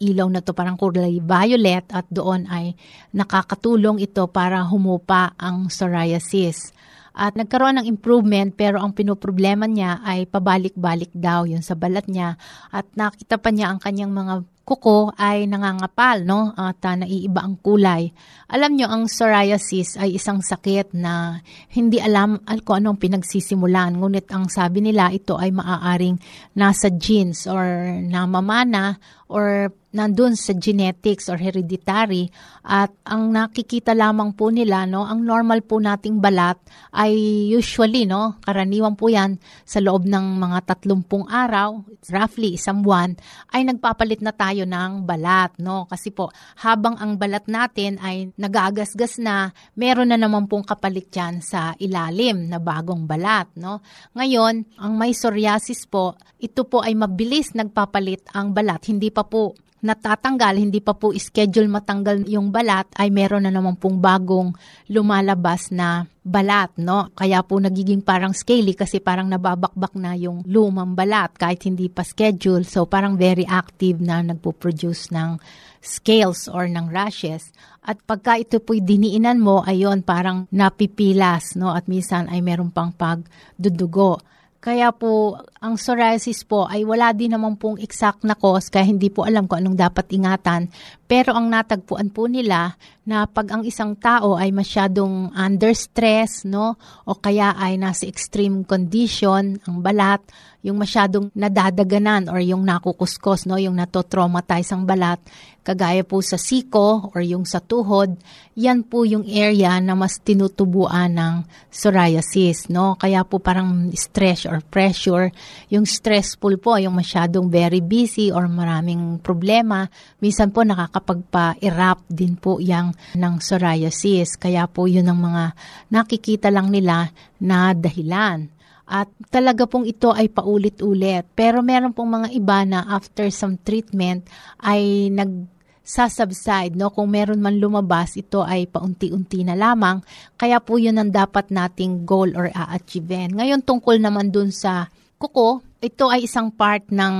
ilaw 0.00 0.24
na 0.32 0.40
to 0.40 0.56
parang 0.56 0.80
kulay 0.80 1.20
violet 1.20 1.84
at 1.92 2.08
doon 2.08 2.48
ay 2.48 2.72
nakakatulong 3.12 4.00
ito 4.00 4.24
para 4.32 4.64
humupa 4.64 5.36
ang 5.36 5.68
psoriasis. 5.68 6.72
At 7.12 7.36
nagkaroon 7.36 7.76
ng 7.76 7.90
improvement 7.90 8.56
pero 8.56 8.80
ang 8.80 8.96
pinoproblema 8.96 9.68
niya 9.68 10.00
ay 10.00 10.24
pabalik-balik 10.24 11.12
daw 11.12 11.44
yun 11.44 11.60
sa 11.60 11.76
balat 11.76 12.08
niya. 12.08 12.40
At 12.72 12.88
nakita 12.96 13.36
pa 13.36 13.52
niya 13.52 13.68
ang 13.68 13.84
kanyang 13.84 14.16
mga 14.16 14.34
kuko 14.70 15.10
ay 15.18 15.50
nangangapal 15.50 16.22
no? 16.22 16.54
At 16.54 16.78
uh, 16.86 16.94
naiiba 16.94 17.42
ang 17.42 17.58
kulay. 17.58 18.14
Alam 18.54 18.78
nyo 18.78 18.86
ang 18.86 19.10
psoriasis 19.10 19.98
ay 19.98 20.14
isang 20.14 20.38
sakit 20.38 20.94
na 20.94 21.42
hindi 21.74 21.98
alam 21.98 22.38
kung 22.62 22.78
anong 22.78 23.02
pinagsisimulan. 23.02 23.98
Ngunit 23.98 24.30
ang 24.30 24.46
sabi 24.46 24.78
nila 24.78 25.10
ito 25.10 25.34
ay 25.34 25.50
maaaring 25.50 26.14
nasa 26.54 26.86
genes 26.94 27.50
or 27.50 27.66
namamana 28.06 29.02
or 29.26 29.74
nandun 29.90 30.38
sa 30.38 30.54
genetics 30.54 31.26
or 31.26 31.38
hereditary. 31.38 32.30
At 32.62 32.94
ang 33.02 33.34
nakikita 33.34 33.90
lamang 33.94 34.38
po 34.38 34.54
nila 34.54 34.86
no? 34.86 35.02
Ang 35.02 35.26
normal 35.26 35.66
po 35.66 35.82
nating 35.82 36.22
balat 36.22 36.58
ay 36.94 37.14
usually 37.50 38.06
no? 38.06 38.38
Karaniwan 38.42 38.94
po 38.94 39.10
yan 39.10 39.42
sa 39.66 39.82
loob 39.82 40.06
ng 40.06 40.38
mga 40.38 40.78
30 40.86 41.26
araw 41.26 41.82
roughly 42.08 42.56
isang 42.56 42.80
buwan 42.80 43.18
ay 43.52 43.66
nagpapalit 43.66 44.24
na 44.24 44.32
tayo 44.32 44.59
ng 44.66 45.04
balat 45.06 45.54
no? 45.60 45.86
Kasi 45.86 46.10
po 46.10 46.32
habang 46.64 46.96
ang 46.98 47.16
balat 47.20 47.46
natin 47.46 48.00
ay 48.02 48.34
nagagasgas 48.34 49.20
na 49.20 49.54
meron 49.76 50.10
na 50.10 50.18
naman 50.18 50.48
pong 50.50 50.66
kapalit 50.66 51.12
yan 51.12 51.44
sa 51.44 51.76
ilalim 51.78 52.48
na 52.48 52.58
bagong 52.58 53.04
balat 53.04 53.46
no? 53.56 53.84
Ngayon 54.16 54.80
ang 54.80 54.92
may 54.96 55.12
psoriasis 55.12 55.86
po 55.86 56.16
ito 56.40 56.64
po 56.64 56.80
ay 56.80 56.96
mabilis 56.96 57.52
nagpapalit 57.52 58.24
ang 58.32 58.56
balat. 58.56 58.80
Hindi 58.88 59.12
pa 59.12 59.28
po 59.28 59.52
natatanggal, 59.80 60.60
hindi 60.60 60.80
pa 60.84 60.92
po 60.92 61.12
schedule 61.16 61.68
matanggal 61.68 62.24
yung 62.28 62.52
balat, 62.52 62.88
ay 62.96 63.08
meron 63.08 63.44
na 63.44 63.52
naman 63.52 63.76
pong 63.76 64.00
bagong 64.00 64.52
lumalabas 64.92 65.72
na 65.72 66.04
balat, 66.20 66.68
no? 66.76 67.08
Kaya 67.16 67.40
po 67.40 67.56
nagiging 67.56 68.04
parang 68.04 68.36
scaly 68.36 68.76
kasi 68.76 69.00
parang 69.00 69.26
nababakbak 69.26 69.96
na 69.96 70.12
yung 70.14 70.44
lumang 70.44 70.92
balat 70.92 71.32
kahit 71.34 71.64
hindi 71.64 71.88
pa 71.88 72.04
schedule. 72.04 72.62
So 72.68 72.84
parang 72.84 73.16
very 73.16 73.48
active 73.48 73.98
na 74.04 74.20
nagpo-produce 74.20 75.10
ng 75.16 75.40
scales 75.80 76.44
or 76.46 76.68
ng 76.68 76.92
rashes. 76.92 77.50
At 77.80 78.04
pagka 78.04 78.36
ito 78.36 78.60
po'y 78.60 78.84
diniinan 78.84 79.40
mo, 79.40 79.64
ayon 79.64 80.04
parang 80.04 80.44
napipilas, 80.52 81.56
no? 81.56 81.72
At 81.72 81.88
minsan 81.88 82.28
ay 82.28 82.44
meron 82.44 82.68
pang 82.68 82.92
pagdudugo. 82.92 84.20
Kaya 84.60 84.92
po, 84.92 85.40
ang 85.64 85.80
psoriasis 85.80 86.44
po 86.44 86.68
ay 86.68 86.84
wala 86.84 87.16
din 87.16 87.32
naman 87.32 87.56
pong 87.56 87.80
exact 87.80 88.28
na 88.28 88.36
cause 88.36 88.68
kaya 88.68 88.84
hindi 88.84 89.08
po 89.08 89.24
alam 89.24 89.48
kung 89.48 89.64
anong 89.64 89.80
dapat 89.80 90.12
ingatan. 90.12 90.68
Pero 91.10 91.34
ang 91.34 91.50
natagpuan 91.50 92.14
po 92.14 92.30
nila 92.30 92.78
na 93.02 93.26
pag 93.26 93.50
ang 93.50 93.66
isang 93.66 93.98
tao 93.98 94.38
ay 94.38 94.54
masyadong 94.54 95.34
under 95.34 95.74
stress, 95.74 96.46
no, 96.46 96.78
o 97.02 97.18
kaya 97.18 97.50
ay 97.58 97.74
nasa 97.74 98.06
extreme 98.06 98.62
condition, 98.62 99.58
ang 99.66 99.82
balat, 99.82 100.22
yung 100.62 100.78
masyadong 100.78 101.34
nadadaganan 101.34 102.30
or 102.30 102.38
yung 102.38 102.62
nakukuskos, 102.62 103.50
no, 103.50 103.58
yung 103.58 103.74
nato-traumatize 103.74 104.70
ang 104.70 104.86
balat, 104.86 105.18
kagaya 105.60 106.04
po 106.04 106.20
sa 106.24 106.40
siko 106.40 107.12
or 107.12 107.20
yung 107.24 107.44
sa 107.44 107.60
tuhod, 107.60 108.16
yan 108.56 108.84
po 108.84 109.04
yung 109.08 109.24
area 109.24 109.76
na 109.80 109.96
mas 109.96 110.20
tinutubuan 110.20 111.16
ng 111.16 111.34
psoriasis, 111.72 112.68
no? 112.68 112.96
Kaya 112.96 113.24
po 113.24 113.40
parang 113.40 113.88
stress 113.96 114.44
or 114.44 114.60
pressure, 114.60 115.32
yung 115.72 115.88
stressful 115.88 116.56
po, 116.60 116.76
yung 116.76 116.96
masyadong 116.96 117.48
very 117.48 117.80
busy 117.80 118.28
or 118.28 118.48
maraming 118.48 119.20
problema, 119.20 119.88
minsan 120.20 120.52
po 120.52 120.64
nakakapagpa-erupt 121.00 122.04
din 122.12 122.36
po 122.36 122.60
yang 122.60 122.92
ng 123.16 123.34
psoriasis. 123.40 124.36
Kaya 124.36 124.68
po 124.68 124.84
yun 124.84 125.08
ang 125.08 125.24
mga 125.24 125.56
nakikita 125.88 126.52
lang 126.52 126.68
nila 126.68 127.08
na 127.40 127.72
dahilan. 127.72 128.52
At 128.90 129.08
talaga 129.30 129.64
pong 129.70 129.86
ito 129.86 130.12
ay 130.12 130.28
paulit-ulit. 130.28 131.24
Pero 131.32 131.62
meron 131.64 131.94
pong 131.94 132.20
mga 132.20 132.28
iba 132.36 132.66
na 132.66 132.84
after 132.90 133.30
some 133.32 133.56
treatment 133.62 134.26
ay 134.60 135.08
nag 135.08 135.48
sasubside, 135.80 136.78
no? 136.78 136.94
Kung 136.94 137.10
meron 137.10 137.42
man 137.42 137.58
lumabas, 137.58 138.14
ito 138.14 138.46
ay 138.46 138.70
paunti-unti 138.70 139.42
na 139.42 139.58
lamang. 139.58 139.98
Kaya 140.38 140.62
po 140.62 140.78
yun 140.78 141.02
ang 141.02 141.10
dapat 141.10 141.50
nating 141.50 142.06
goal 142.06 142.30
or 142.38 142.46
a-achieve. 142.46 143.10
Ngayon, 143.10 143.66
tungkol 143.66 143.98
naman 143.98 144.30
dun 144.30 144.54
sa 144.54 144.86
kuko, 145.18 145.66
ito 145.82 146.06
ay 146.12 146.30
isang 146.30 146.52
part 146.52 146.92
ng 146.92 147.14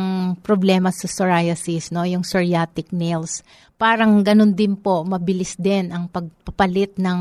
problema 0.44 0.92
sa 0.94 1.10
psoriasis, 1.10 1.90
no? 1.90 2.06
Yung 2.06 2.22
psoriatic 2.22 2.94
nails. 2.94 3.42
Parang 3.80 4.20
ganun 4.20 4.52
din 4.52 4.76
po, 4.76 5.08
mabilis 5.08 5.56
din 5.56 5.88
ang 5.88 6.12
pagpapalit 6.12 7.00
ng 7.00 7.20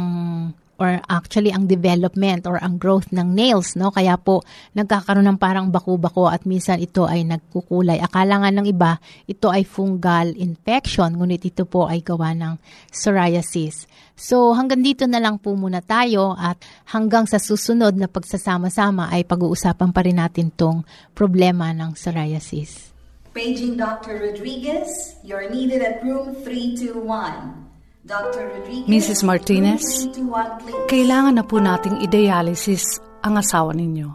or 0.79 1.03
actually 1.11 1.51
ang 1.51 1.67
development 1.67 2.47
or 2.47 2.55
ang 2.63 2.79
growth 2.79 3.11
ng 3.11 3.35
nails, 3.35 3.75
no? 3.75 3.91
Kaya 3.91 4.15
po 4.15 4.43
nagkakaroon 4.75 5.27
ng 5.27 5.39
parang 5.39 5.67
baku-bako 5.67 6.31
at 6.31 6.47
minsan 6.47 6.79
ito 6.79 7.03
ay 7.03 7.27
nagkukulay. 7.27 7.99
Akala 7.99 8.39
nga 8.39 8.49
ng 8.49 8.67
iba, 8.67 8.95
ito 9.27 9.51
ay 9.51 9.67
fungal 9.67 10.31
infection, 10.39 11.19
ngunit 11.19 11.43
ito 11.43 11.67
po 11.67 11.91
ay 11.91 11.99
gawa 11.99 12.31
ng 12.31 12.55
psoriasis. 12.91 13.91
So 14.15 14.55
hanggang 14.55 14.83
dito 14.83 15.03
na 15.03 15.19
lang 15.19 15.39
po 15.43 15.55
muna 15.55 15.83
tayo 15.83 16.35
at 16.39 16.59
hanggang 16.95 17.27
sa 17.27 17.43
susunod 17.43 17.95
na 17.99 18.07
pagsasama-sama 18.07 19.11
ay 19.11 19.27
pag-uusapan 19.27 19.91
pa 19.91 20.01
rin 20.03 20.19
natin 20.19 20.47
tong 20.51 20.87
problema 21.11 21.75
ng 21.75 21.95
psoriasis. 21.95 22.88
Paging 23.33 23.77
Dr. 23.77 24.19
Rodriguez, 24.25 25.15
you're 25.23 25.49
needed 25.49 25.81
at 25.81 26.03
room 26.03 26.35
321. 26.43 27.69
Dr. 28.05 28.47
Rodriguez, 28.47 28.89
Mrs. 28.89 29.23
Martinez, 29.23 29.85
room 30.17 30.33
321. 30.65 30.89
Kailangan 30.89 31.33
na 31.37 31.43
po 31.45 31.61
nating 31.61 32.01
i-dialysis 32.01 32.83
ang 33.21 33.37
asawa 33.37 33.77
ninyo. 33.77 34.09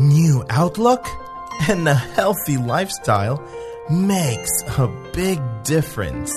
New 0.00 0.40
outlook 0.48 1.04
and 1.68 1.84
a 1.84 1.98
healthy 2.16 2.56
lifestyle 2.56 3.44
makes 3.92 4.50
a 4.80 4.88
big 5.12 5.36
difference. 5.68 6.32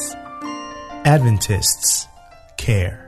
Adventists 1.07 2.11
care. 2.59 3.07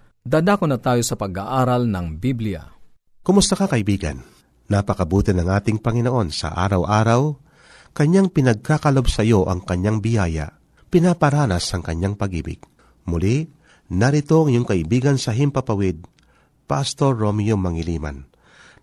Dadako 0.21 0.69
na 0.69 0.77
tayo 0.77 1.01
sa 1.01 1.17
pag-aaral 1.17 1.89
ng 1.89 2.21
Biblia. 2.21 2.61
Kumusta 3.25 3.57
ka 3.57 3.65
kaibigan? 3.65 4.21
Napakabuti 4.69 5.33
ng 5.33 5.49
ating 5.49 5.81
Panginoon 5.81 6.29
sa 6.29 6.53
araw-araw. 6.53 7.41
Kanyang 7.97 8.29
pinagkakalob 8.29 9.09
sa 9.09 9.25
iyo 9.25 9.49
ang 9.49 9.65
kanyang 9.65 9.97
biyaya. 9.97 10.61
Pinaparanas 10.93 11.73
ang 11.73 11.81
kanyang 11.81 12.13
pag-ibig. 12.13 12.61
Muli, 13.09 13.49
narito 13.89 14.45
ang 14.45 14.53
iyong 14.53 14.69
kaibigan 14.69 15.17
sa 15.17 15.33
Himpapawid, 15.33 16.05
Pastor 16.69 17.17
Romeo 17.17 17.57
Mangiliman. 17.57 18.21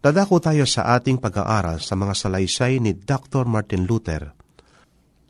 Dadako 0.02 0.42
tayo 0.42 0.66
sa 0.66 0.90
ating 0.98 1.22
pag-aaral 1.22 1.78
sa 1.78 1.94
mga 1.94 2.18
salaysay 2.18 2.82
ni 2.82 2.98
Dr. 2.98 3.46
Martin 3.46 3.86
Luther. 3.86 4.34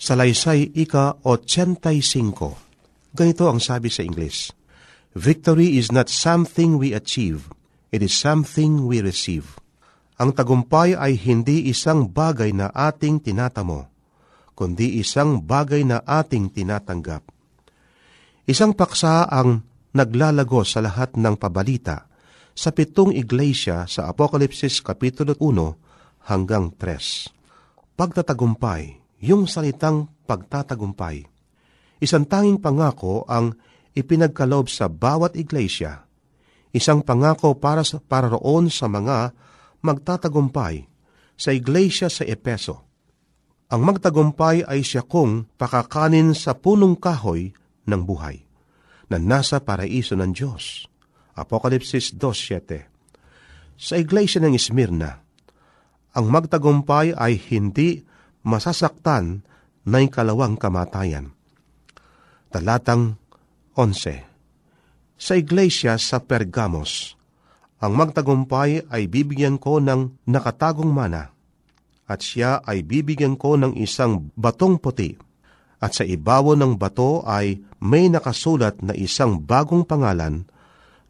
Salaysay 0.00 0.72
ika 0.72 1.20
85. 1.20 3.12
Ganito 3.12 3.44
ang 3.44 3.60
sabi 3.60 3.92
sa 3.92 4.00
English. 4.00 4.57
Victory 5.16 5.80
is 5.80 5.88
not 5.88 6.12
something 6.12 6.76
we 6.76 6.92
achieve, 6.92 7.48
it 7.88 8.04
is 8.04 8.12
something 8.12 8.84
we 8.84 9.00
receive. 9.00 9.56
Ang 10.20 10.36
tagumpay 10.36 10.98
ay 10.98 11.16
hindi 11.16 11.70
isang 11.70 12.10
bagay 12.10 12.52
na 12.52 12.68
ating 12.74 13.22
tinatamo, 13.24 13.88
kundi 14.52 15.00
isang 15.00 15.40
bagay 15.40 15.86
na 15.86 16.04
ating 16.04 16.52
tinatanggap. 16.52 17.24
Isang 18.44 18.76
paksa 18.76 19.24
ang 19.30 19.64
naglalago 19.96 20.60
sa 20.66 20.84
lahat 20.84 21.16
ng 21.16 21.38
pabalita 21.40 22.04
sa 22.52 22.74
pitong 22.74 23.14
iglesia 23.14 23.86
sa 23.86 24.10
Apokalipsis 24.10 24.82
Kapitulo 24.82 25.38
1 25.38 26.28
hanggang 26.28 26.74
3. 26.74 27.96
Pagtatagumpay, 27.96 28.98
yung 29.24 29.48
salitang 29.48 30.10
pagtatagumpay. 30.28 31.24
Isang 32.02 32.26
tanging 32.26 32.58
pangako 32.58 33.22
ang 33.26 33.54
ipinagkalob 33.96 34.68
sa 34.68 34.88
bawat 34.90 35.36
iglesia, 35.38 36.04
isang 36.74 37.00
pangako 37.00 37.56
para, 37.56 37.84
sa, 37.86 38.00
para 38.02 38.28
roon 38.28 38.68
sa 38.68 38.88
mga 38.88 39.32
magtatagumpay 39.80 40.88
sa 41.38 41.54
iglesia 41.54 42.10
sa 42.10 42.26
Epeso. 42.26 42.84
Ang 43.68 43.84
magtagumpay 43.84 44.64
ay 44.64 44.80
siya 44.80 45.04
kung 45.04 45.44
pakakanin 45.60 46.32
sa 46.32 46.56
punong 46.56 46.96
kahoy 46.96 47.52
ng 47.84 48.02
buhay 48.02 48.42
na 49.12 49.16
nasa 49.20 49.60
paraiso 49.60 50.16
ng 50.16 50.32
Diyos. 50.32 50.88
Apokalipsis 51.38 52.16
2.7 52.16 53.78
Sa 53.78 53.94
iglesia 53.94 54.42
ng 54.42 54.56
Smyrna, 54.58 55.22
ang 56.16 56.26
magtagumpay 56.32 57.14
ay 57.14 57.38
hindi 57.38 58.02
masasaktan 58.42 59.44
ng 59.86 60.06
kalawang 60.10 60.58
kamatayan. 60.58 61.30
Talatang 62.48 63.20
11. 63.78 64.26
Sa 65.14 65.38
iglesia 65.38 65.94
sa 66.02 66.18
Pergamos, 66.18 67.14
ang 67.78 67.94
magtagumpay 67.94 68.90
ay 68.90 69.06
bibigyan 69.06 69.54
ko 69.54 69.78
ng 69.78 70.26
nakatagong 70.26 70.90
mana, 70.90 71.30
at 72.10 72.18
siya 72.18 72.58
ay 72.66 72.82
bibigyan 72.82 73.38
ko 73.38 73.54
ng 73.54 73.78
isang 73.78 74.34
batong 74.34 74.82
puti, 74.82 75.14
at 75.78 75.94
sa 75.94 76.02
ibawo 76.02 76.58
ng 76.58 76.74
bato 76.74 77.22
ay 77.22 77.62
may 77.78 78.10
nakasulat 78.10 78.82
na 78.82 78.98
isang 78.98 79.38
bagong 79.38 79.86
pangalan 79.86 80.42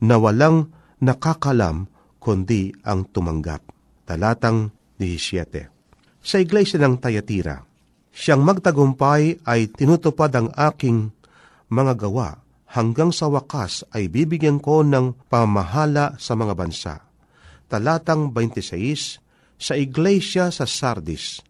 na 0.04 0.20
walang 0.20 0.68
nakakalam 1.00 1.88
kundi 2.20 2.76
ang 2.84 3.08
tumanggap. 3.08 3.64
Talatang 4.04 4.76
17. 5.00 6.20
Sa 6.20 6.36
iglesia 6.36 6.76
ng 6.76 7.00
Tayatira, 7.00 7.64
siyang 8.12 8.44
magtagumpay 8.44 9.40
ay 9.48 9.72
tinutupad 9.72 10.36
ang 10.36 10.52
aking 10.52 11.08
mga 11.72 11.96
gawa 11.96 12.44
hanggang 12.68 13.08
sa 13.14 13.32
wakas 13.32 13.84
ay 13.96 14.12
bibigyan 14.12 14.60
ko 14.60 14.84
ng 14.84 15.16
pamahala 15.32 16.16
sa 16.20 16.36
mga 16.36 16.52
bansa. 16.52 16.94
Talatang 17.68 18.32
26, 18.32 19.20
sa 19.56 19.74
iglesia 19.76 20.52
sa 20.52 20.68
Sardis, 20.68 21.40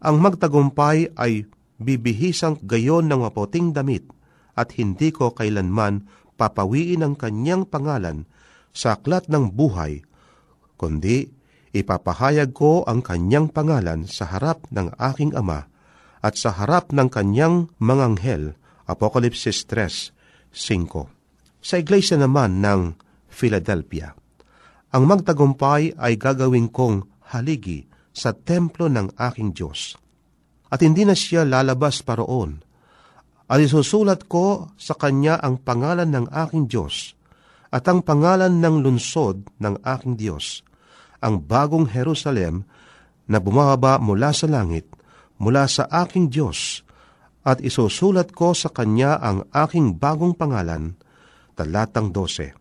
ang 0.00 0.20
magtagumpay 0.20 1.16
ay 1.16 1.48
bibihisang 1.80 2.60
gayon 2.64 3.08
ng 3.08 3.24
maputing 3.24 3.72
damit 3.72 4.04
at 4.56 4.76
hindi 4.76 5.12
ko 5.12 5.32
kailanman 5.32 6.04
papawiin 6.36 7.04
ang 7.04 7.14
kanyang 7.16 7.68
pangalan 7.68 8.24
sa 8.72 8.96
aklat 8.96 9.28
ng 9.28 9.52
buhay, 9.52 10.04
kundi 10.80 11.28
ipapahayag 11.76 12.52
ko 12.56 12.84
ang 12.88 13.04
kanyang 13.04 13.52
pangalan 13.52 14.08
sa 14.08 14.28
harap 14.28 14.64
ng 14.72 14.92
aking 14.96 15.36
ama 15.36 15.68
at 16.20 16.36
sa 16.36 16.52
harap 16.52 16.92
ng 16.92 17.08
kanyang 17.08 17.72
mga 17.80 18.04
anghel, 18.16 18.44
Apokalipsis 18.88 19.64
3, 19.68 20.16
5. 20.16 20.19
Sa 21.60 21.74
iglesia 21.78 22.18
naman 22.18 22.58
ng 22.62 22.98
Philadelphia, 23.30 24.14
ang 24.90 25.06
magtagumpay 25.06 25.94
ay 25.94 26.18
gagawin 26.18 26.66
kong 26.70 27.06
haligi 27.30 27.86
sa 28.10 28.34
templo 28.34 28.90
ng 28.90 29.14
aking 29.14 29.54
Diyos. 29.54 29.94
At 30.70 30.82
hindi 30.82 31.06
na 31.06 31.14
siya 31.14 31.46
lalabas 31.46 32.02
paroon. 32.02 32.62
At 33.50 33.58
isusulat 33.58 34.26
ko 34.30 34.74
sa 34.78 34.94
kanya 34.94 35.38
ang 35.38 35.62
pangalan 35.62 36.10
ng 36.10 36.26
aking 36.30 36.70
Diyos 36.70 37.14
at 37.70 37.86
ang 37.86 38.02
pangalan 38.02 38.58
ng 38.58 38.82
lunsod 38.82 39.46
ng 39.62 39.82
aking 39.86 40.18
Diyos, 40.18 40.66
ang 41.22 41.38
bagong 41.42 41.86
Jerusalem 41.86 42.66
na 43.30 43.38
bumababa 43.38 44.02
mula 44.02 44.34
sa 44.34 44.50
langit, 44.50 44.90
mula 45.38 45.70
sa 45.70 45.86
aking 45.86 46.30
Diyos, 46.34 46.82
at 47.50 47.58
isusulat 47.58 48.30
ko 48.30 48.54
sa 48.54 48.70
kanya 48.70 49.18
ang 49.18 49.42
aking 49.50 49.98
bagong 49.98 50.38
pangalan, 50.38 50.94
talatang 51.58 52.14
12. 52.14 52.54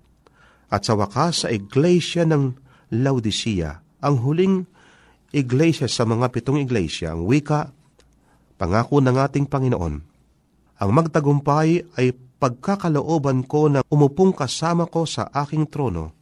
At 0.73 0.81
sa 0.81 0.97
wakas 0.97 1.45
sa 1.45 1.53
iglesia 1.53 2.25
ng 2.25 2.57
Laodicea, 2.97 4.01
ang 4.01 4.15
huling 4.25 4.65
iglesia 5.29 5.85
sa 5.85 6.09
mga 6.09 6.33
pitong 6.33 6.57
iglesia, 6.57 7.13
ang 7.13 7.29
wika, 7.29 7.69
pangako 8.57 8.97
ng 8.97 9.13
ating 9.13 9.45
Panginoon. 9.45 9.95
Ang 10.81 10.89
magtagumpay 10.89 11.85
ay 12.01 12.07
pagkakalooban 12.41 13.45
ko 13.45 13.69
na 13.69 13.85
umupong 13.93 14.33
kasama 14.33 14.89
ko 14.89 15.05
sa 15.05 15.29
aking 15.29 15.69
trono, 15.69 16.17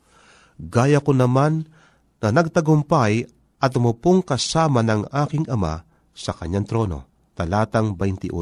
gaya 0.59 0.99
ko 0.99 1.15
naman 1.15 1.71
na 2.19 2.35
nagtagumpay 2.35 3.23
at 3.63 3.71
umupong 3.79 4.25
kasama 4.25 4.83
ng 4.83 5.07
aking 5.13 5.47
ama 5.47 5.87
sa 6.11 6.35
kanyang 6.35 6.67
trono. 6.67 7.16
Talatang 7.37 7.93
21 7.93 8.33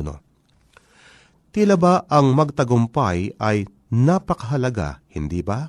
Tila 1.52 1.76
ba 1.76 2.08
ang 2.08 2.32
magtagumpay 2.32 3.36
ay 3.36 3.68
napakahalaga, 3.92 5.04
hindi 5.12 5.44
ba? 5.44 5.68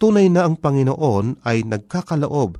Tunay 0.00 0.32
na 0.32 0.48
ang 0.48 0.56
Panginoon 0.56 1.44
ay 1.44 1.68
nagkakaloob 1.68 2.56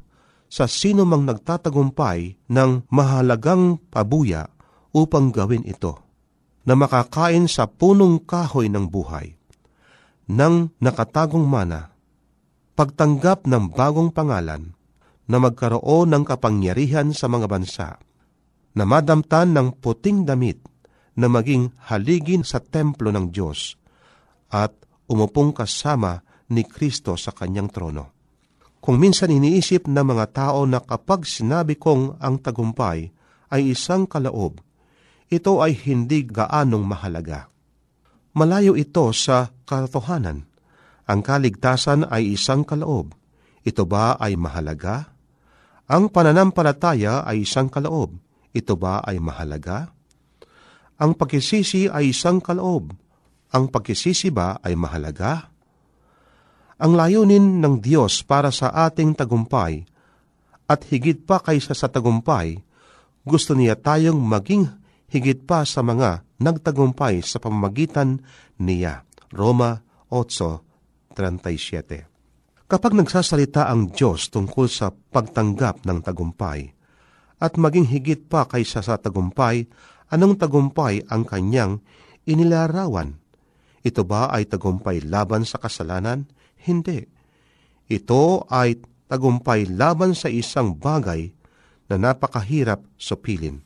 sa 0.49 0.69
sino 0.69 1.09
mang 1.09 1.25
nagtatagumpay 1.25 2.49
ng 2.53 2.87
mahalagang 2.93 3.81
pabuya 3.91 4.47
upang 4.95 5.35
gawin 5.35 5.67
ito, 5.67 5.99
na 6.63 6.79
makakain 6.79 7.51
sa 7.51 7.67
punong 7.67 8.23
kahoy 8.23 8.71
ng 8.71 8.87
buhay, 8.87 9.35
ng 10.31 10.71
nakatagong 10.79 11.43
mana, 11.45 11.91
pagtanggap 12.79 13.51
ng 13.51 13.75
bagong 13.75 14.15
pangalan, 14.15 14.73
na 15.27 15.37
magkaroon 15.41 16.15
ng 16.15 16.23
kapangyarihan 16.23 17.11
sa 17.11 17.27
mga 17.27 17.51
bansa, 17.51 17.89
na 18.75 18.83
madamtan 18.83 19.55
ng 19.55 19.79
puting 19.79 20.27
damit, 20.27 20.59
na 21.15 21.31
maging 21.31 21.71
haligin 21.87 22.43
sa 22.43 22.59
templo 22.59 23.15
ng 23.15 23.31
Diyos, 23.31 23.79
at 24.51 24.75
umupong 25.07 25.55
kasama 25.55 26.27
ni 26.51 26.67
Kristo 26.67 27.15
sa 27.15 27.31
kanyang 27.31 27.71
trono. 27.71 28.05
Kung 28.85 29.01
minsan 29.01 29.33
iniisip 29.33 29.89
ng 29.89 30.05
mga 30.05 30.27
tao 30.37 30.69
na 30.69 30.83
kapag 30.83 31.25
sinabi 31.25 31.81
kong 31.81 32.21
ang 32.21 32.37
tagumpay 32.43 33.09
ay 33.49 33.73
isang 33.73 34.05
kalaob, 34.05 34.61
ito 35.33 35.65
ay 35.65 35.73
hindi 35.89 36.29
gaanong 36.29 36.85
mahalaga. 36.85 37.49
Malayo 38.37 38.77
ito 38.77 39.09
sa 39.15 39.49
katotohanan. 39.65 40.45
Ang 41.09 41.21
kaligtasan 41.25 42.11
ay 42.11 42.37
isang 42.37 42.67
kalaob. 42.67 43.15
Ito 43.65 43.89
ba 43.89 44.21
ay 44.21 44.37
mahalaga? 44.37 45.17
Ang 45.89 46.13
pananampalataya 46.13 47.25
ay 47.25 47.49
isang 47.49 47.73
kalaob. 47.73 48.24
Ito 48.55 48.79
ba 48.79 49.03
ay 49.03 49.19
mahalaga? 49.19 49.91
Ang 51.03 51.19
pagkisisi 51.19 51.91
ay 51.91 52.15
isang 52.15 52.39
kalaob. 52.39 52.95
Ang 53.51 53.67
pagkisisi 53.67 54.31
ba 54.31 54.63
ay 54.63 54.79
mahalaga? 54.79 55.51
Ang 56.79 56.95
layunin 56.95 57.59
ng 57.59 57.83
Diyos 57.83 58.23
para 58.23 58.55
sa 58.55 58.71
ating 58.71 59.19
tagumpay 59.19 59.83
at 60.71 60.87
higit 60.91 61.23
pa 61.23 61.39
kaysa 61.43 61.75
sa 61.75 61.89
tagumpay, 61.91 62.63
gusto 63.23 63.55
niya 63.55 63.79
tayong 63.79 64.19
maging 64.19 64.67
higit 65.11 65.47
pa 65.47 65.63
sa 65.63 65.87
mga 65.87 66.27
nagtagumpay 66.43 67.23
sa 67.23 67.39
pamamagitan 67.39 68.19
niya. 68.59 69.07
Roma 69.31 69.79
8.37 70.11 72.67
Kapag 72.67 72.93
nagsasalita 72.99 73.71
ang 73.71 73.95
Diyos 73.95 74.35
tungkol 74.35 74.67
sa 74.67 74.91
pagtanggap 74.91 75.87
ng 75.87 76.03
tagumpay, 76.03 76.74
at 77.45 77.61
maging 77.61 77.93
higit 77.93 78.25
pa 78.25 78.49
kaysa 78.49 78.81
sa 78.81 78.97
tagumpay, 78.97 79.69
anong 80.09 80.41
tagumpay 80.41 81.05
ang 81.13 81.29
kanyang 81.29 81.85
inilarawan? 82.25 83.21
Ito 83.85 84.01
ba 84.09 84.33
ay 84.33 84.49
tagumpay 84.49 85.05
laban 85.05 85.45
sa 85.45 85.61
kasalanan? 85.61 86.25
Hindi. 86.65 87.05
Ito 87.85 88.49
ay 88.49 88.81
tagumpay 89.13 89.69
laban 89.69 90.17
sa 90.17 90.33
isang 90.33 90.73
bagay 90.73 91.37
na 91.93 92.01
napakahirap 92.01 92.81
supilin. 92.97 93.61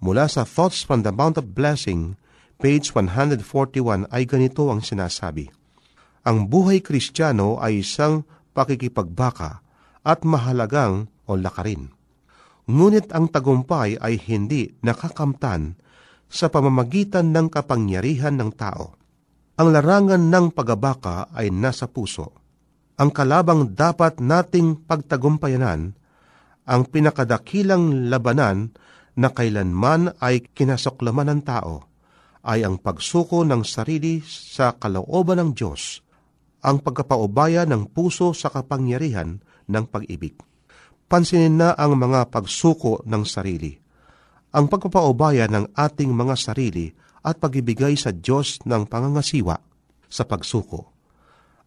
Mula 0.00 0.24
sa 0.24 0.48
Thoughts 0.48 0.80
from 0.80 1.04
the 1.04 1.12
Mount 1.12 1.36
of 1.36 1.52
Blessing, 1.52 2.16
page 2.56 2.96
141 2.96 4.08
ay 4.08 4.24
ganito 4.24 4.72
ang 4.72 4.80
sinasabi. 4.80 5.52
Ang 6.24 6.48
buhay 6.48 6.80
kristyano 6.80 7.60
ay 7.60 7.84
isang 7.84 8.24
pakikipagbaka 8.56 9.60
at 10.00 10.24
mahalagang 10.24 11.12
o 11.28 11.36
lakarin. 11.36 11.92
Ngunit 12.70 13.10
ang 13.10 13.26
tagumpay 13.26 13.98
ay 13.98 14.18
hindi 14.22 14.70
nakakamtan 14.82 15.74
sa 16.30 16.46
pamamagitan 16.48 17.34
ng 17.34 17.50
kapangyarihan 17.50 18.38
ng 18.38 18.50
tao. 18.54 18.94
Ang 19.58 19.68
larangan 19.74 20.22
ng 20.32 20.46
pagabaka 20.54 21.28
ay 21.34 21.52
nasa 21.52 21.90
puso. 21.90 22.32
Ang 22.96 23.10
kalabang 23.10 23.74
dapat 23.74 24.22
nating 24.22 24.86
pagtagumpayanan, 24.86 25.92
ang 26.62 26.82
pinakadakilang 26.88 28.08
labanan 28.08 28.72
na 29.18 29.28
kailanman 29.34 30.14
ay 30.22 30.46
kinasoklaman 30.54 31.28
ng 31.34 31.40
tao, 31.42 31.90
ay 32.46 32.62
ang 32.62 32.78
pagsuko 32.78 33.42
ng 33.42 33.66
sarili 33.66 34.22
sa 34.24 34.74
kalooban 34.78 35.42
ng 35.42 35.50
Diyos 35.52 36.02
ang 36.62 36.78
pagkapaubaya 36.78 37.66
ng 37.66 37.90
puso 37.90 38.30
sa 38.30 38.48
kapangyarihan 38.48 39.42
ng 39.66 39.84
pag-ibig. 39.90 40.38
Pansinin 41.12 41.60
na 41.60 41.76
ang 41.76 42.00
mga 42.00 42.32
pagsuko 42.32 43.04
ng 43.04 43.28
sarili, 43.28 43.76
ang 44.48 44.64
pagpapaubaya 44.64 45.44
ng 45.44 45.76
ating 45.76 46.08
mga 46.08 46.40
sarili 46.40 46.88
at 47.20 47.36
pagibigay 47.36 48.00
sa 48.00 48.16
Diyos 48.16 48.64
ng 48.64 48.88
pangangasiwa 48.88 49.60
sa 50.08 50.24
pagsuko. 50.24 50.88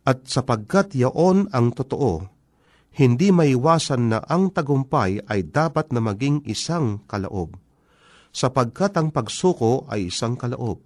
At 0.02 0.26
sapagkat 0.26 0.98
yaon 0.98 1.54
ang 1.54 1.78
totoo, 1.78 2.26
hindi 2.98 3.30
maiwasan 3.30 4.18
na 4.18 4.26
ang 4.26 4.50
tagumpay 4.50 5.22
ay 5.30 5.46
dapat 5.46 5.94
na 5.94 6.02
maging 6.02 6.42
isang 6.50 7.06
kalaob, 7.06 7.54
sapagkat 8.34 8.98
ang 8.98 9.14
pagsuko 9.14 9.86
ay 9.94 10.10
isang 10.10 10.34
kalaob. 10.42 10.82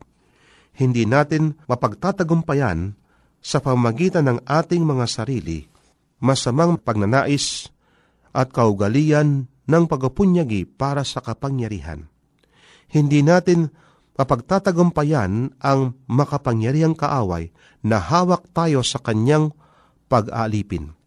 Hindi 0.75 1.07
natin 1.07 1.55
mapagtatagumpayan 1.63 2.91
sa 3.39 3.63
pamagitan 3.63 4.27
ng 4.27 4.43
ating 4.43 4.83
mga 4.83 5.07
sarili, 5.07 5.63
masamang 6.19 6.75
pagnanais 6.75 7.71
at 8.35 8.53
kaugalian 8.53 9.49
ng 9.69 9.83
pagapunyagi 9.85 10.65
para 10.65 11.05
sa 11.05 11.21
kapangyarihan. 11.21 12.09
Hindi 12.89 13.21
natin 13.21 13.69
mapagtatagumpayan 14.17 15.55
ang 15.61 15.95
makapangyarihang 16.09 16.97
kaaway 16.97 17.53
na 17.85 18.01
hawak 18.01 18.49
tayo 18.51 18.81
sa 18.81 18.99
kanyang 18.99 19.53
pag-aalipin. 20.09 20.97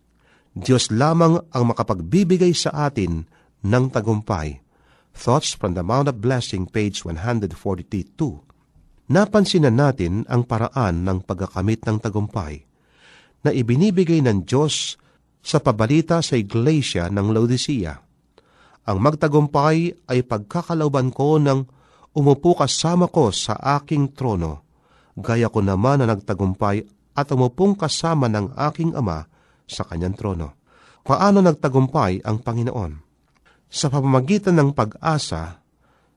Diyos 0.52 0.92
lamang 0.92 1.42
ang 1.50 1.64
makapagbibigay 1.72 2.54
sa 2.54 2.88
atin 2.88 3.26
ng 3.64 3.84
tagumpay. 3.90 4.62
Thoughts 5.12 5.52
from 5.52 5.76
the 5.76 5.84
Mount 5.84 6.08
of 6.08 6.24
Blessing, 6.24 6.64
page 6.64 7.04
142 7.04 8.52
napansin 9.12 9.68
na 9.68 9.72
natin 9.72 10.24
ang 10.30 10.48
paraan 10.48 11.04
ng 11.04 11.28
pagkakamit 11.28 11.84
ng 11.84 12.00
tagumpay 12.00 12.64
na 13.44 13.52
ibinibigay 13.52 14.24
ng 14.24 14.48
Diyos 14.48 14.96
sa 15.42 15.58
pabalita 15.58 16.22
sa 16.22 16.38
iglesia 16.38 17.10
ng 17.10 17.34
Laodicea. 17.34 17.98
Ang 18.86 18.98
magtagumpay 19.02 20.06
ay 20.06 20.22
pagkakalauban 20.22 21.10
ko 21.10 21.42
ng 21.42 21.66
umupo 22.14 22.54
kasama 22.54 23.10
ko 23.10 23.34
sa 23.34 23.58
aking 23.78 24.14
trono, 24.14 24.62
gaya 25.18 25.50
ko 25.50 25.60
naman 25.60 26.02
na 26.02 26.14
nagtagumpay 26.14 26.86
at 27.12 27.26
umupong 27.34 27.76
kasama 27.76 28.30
ng 28.30 28.54
aking 28.70 28.94
ama 28.96 29.26
sa 29.68 29.84
kanyang 29.84 30.16
trono. 30.16 30.48
Paano 31.02 31.42
nagtagumpay 31.42 32.22
ang 32.22 32.40
Panginoon? 32.40 32.92
Sa 33.72 33.90
pamamagitan 33.90 34.54
ng 34.60 34.70
pag-asa 34.76 35.62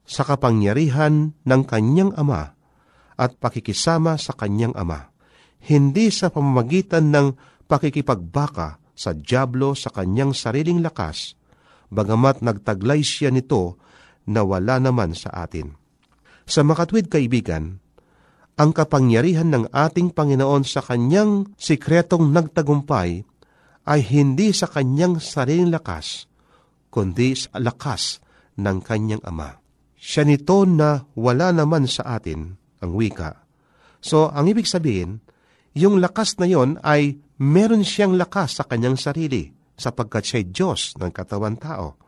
sa 0.05 0.21
kapangyarihan 0.21 1.33
ng 1.33 1.61
kanyang 1.65 2.13
ama 2.13 2.53
at 3.17 3.31
pakikisama 3.41 4.21
sa 4.21 4.37
kanyang 4.37 4.75
ama, 4.77 5.09
hindi 5.65 6.13
sa 6.13 6.29
pamamagitan 6.29 7.09
ng 7.09 7.27
pakikipagbaka 7.65 8.84
sa 8.95 9.11
Diablo 9.11 9.75
sa 9.75 9.91
kanyang 9.91 10.31
sariling 10.31 10.79
lakas, 10.79 11.35
bagamat 11.91 12.41
nagtaglay 12.41 13.03
siya 13.03 13.29
nito 13.29 13.77
na 14.25 14.41
wala 14.41 14.81
naman 14.81 15.13
sa 15.13 15.45
atin. 15.45 15.75
Sa 16.47 16.63
makatwid 16.63 17.11
kaibigan, 17.11 17.83
ang 18.55 18.71
kapangyarihan 18.71 19.51
ng 19.51 19.63
ating 19.75 20.15
Panginoon 20.15 20.63
sa 20.63 20.79
kanyang 20.79 21.51
sikretong 21.59 22.31
nagtagumpay 22.31 23.27
ay 23.85 23.99
hindi 24.01 24.55
sa 24.55 24.71
kanyang 24.71 25.19
sariling 25.19 25.69
lakas, 25.69 26.25
kundi 26.87 27.35
sa 27.35 27.59
lakas 27.59 28.23
ng 28.55 28.79
kanyang 28.79 29.21
Ama. 29.27 29.59
Siya 29.99 30.23
nito 30.23 30.63
na 30.63 31.03
wala 31.17 31.51
naman 31.51 31.89
sa 31.89 32.15
atin, 32.15 32.55
ang 32.79 32.91
wika. 32.95 33.43
So, 33.99 34.29
ang 34.29 34.45
ibig 34.47 34.69
sabihin, 34.69 35.19
yung 35.75 35.99
lakas 35.99 36.37
na 36.39 36.47
yon 36.47 36.77
ay 36.85 37.19
meron 37.41 37.83
siyang 37.83 38.15
lakas 38.15 38.59
sa 38.59 38.63
kanyang 38.63 38.95
sarili 38.95 39.51
sapagkat 39.75 40.23
siya 40.23 40.39
Diyos 40.47 40.95
ng 40.95 41.11
katawan 41.11 41.59
tao. 41.59 41.99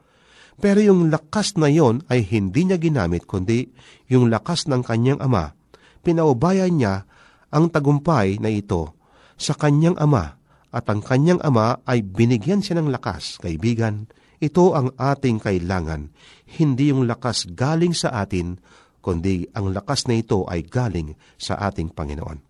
Pero 0.57 0.81
yung 0.81 1.13
lakas 1.13 1.53
na 1.59 1.69
yon 1.69 2.01
ay 2.09 2.25
hindi 2.25 2.65
niya 2.65 2.81
ginamit 2.81 3.29
kundi 3.29 3.69
yung 4.09 4.33
lakas 4.33 4.65
ng 4.65 4.81
kanyang 4.81 5.21
ama. 5.21 5.53
Pinaubayan 6.01 6.73
niya 6.73 7.05
ang 7.53 7.69
tagumpay 7.69 8.41
na 8.41 8.49
ito 8.49 8.97
sa 9.37 9.53
kanyang 9.53 9.99
ama 10.01 10.41
at 10.73 10.89
ang 10.89 11.05
kanyang 11.05 11.37
ama 11.45 11.77
ay 11.85 12.01
binigyan 12.01 12.65
siya 12.65 12.81
ng 12.81 12.89
lakas. 12.89 13.37
Kaibigan, 13.37 14.09
ito 14.41 14.73
ang 14.73 14.93
ating 14.97 15.41
kailangan, 15.41 16.09
hindi 16.57 16.89
yung 16.93 17.09
lakas 17.09 17.49
galing 17.53 17.93
sa 17.93 18.21
atin, 18.21 18.57
kundi 19.01 19.49
ang 19.53 19.73
lakas 19.73 20.05
na 20.09 20.17
ito 20.17 20.45
ay 20.49 20.65
galing 20.65 21.13
sa 21.37 21.57
ating 21.57 21.93
Panginoon. 21.93 22.46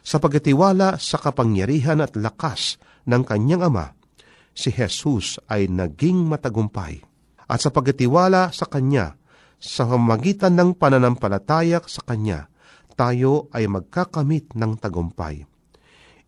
Sa 0.00 0.16
pagkatiwala 0.18 0.96
sa 0.96 1.20
kapangyarihan 1.20 2.00
at 2.00 2.16
lakas 2.16 2.80
ng 3.04 3.22
kanyang 3.24 3.68
ama, 3.68 3.92
si 4.56 4.72
Jesus 4.72 5.38
ay 5.48 5.68
naging 5.68 6.26
matagumpay. 6.28 7.00
At 7.50 7.66
sa 7.66 7.74
pagkatiwala 7.74 8.54
sa 8.54 8.70
Kanya, 8.70 9.18
sa 9.58 9.82
magitan 9.98 10.54
ng 10.54 10.78
pananampalataya 10.78 11.82
sa 11.82 12.06
Kanya, 12.06 12.46
tayo 12.94 13.50
ay 13.50 13.66
magkakamit 13.66 14.54
ng 14.54 14.78
tagumpay. 14.78 15.42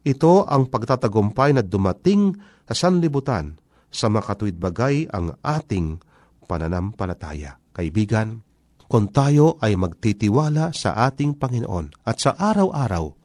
Ito 0.03 0.51
ang 0.51 0.67
pagtatagumpay 0.67 1.55
na 1.55 1.63
dumating 1.63 2.35
sa 2.67 2.75
sanlibutan 2.89 3.61
sa 3.93 4.11
makatuwid 4.11 4.59
bagay 4.59 5.07
ang 5.15 5.39
ating 5.47 6.03
pananampalataya. 6.51 7.61
Kaibigan, 7.71 8.43
kung 8.91 9.09
tayo 9.15 9.63
ay 9.63 9.79
magtitiwala 9.79 10.75
sa 10.75 11.07
ating 11.07 11.39
Panginoon 11.39 12.03
at 12.03 12.19
sa 12.19 12.35
araw-araw 12.35 13.22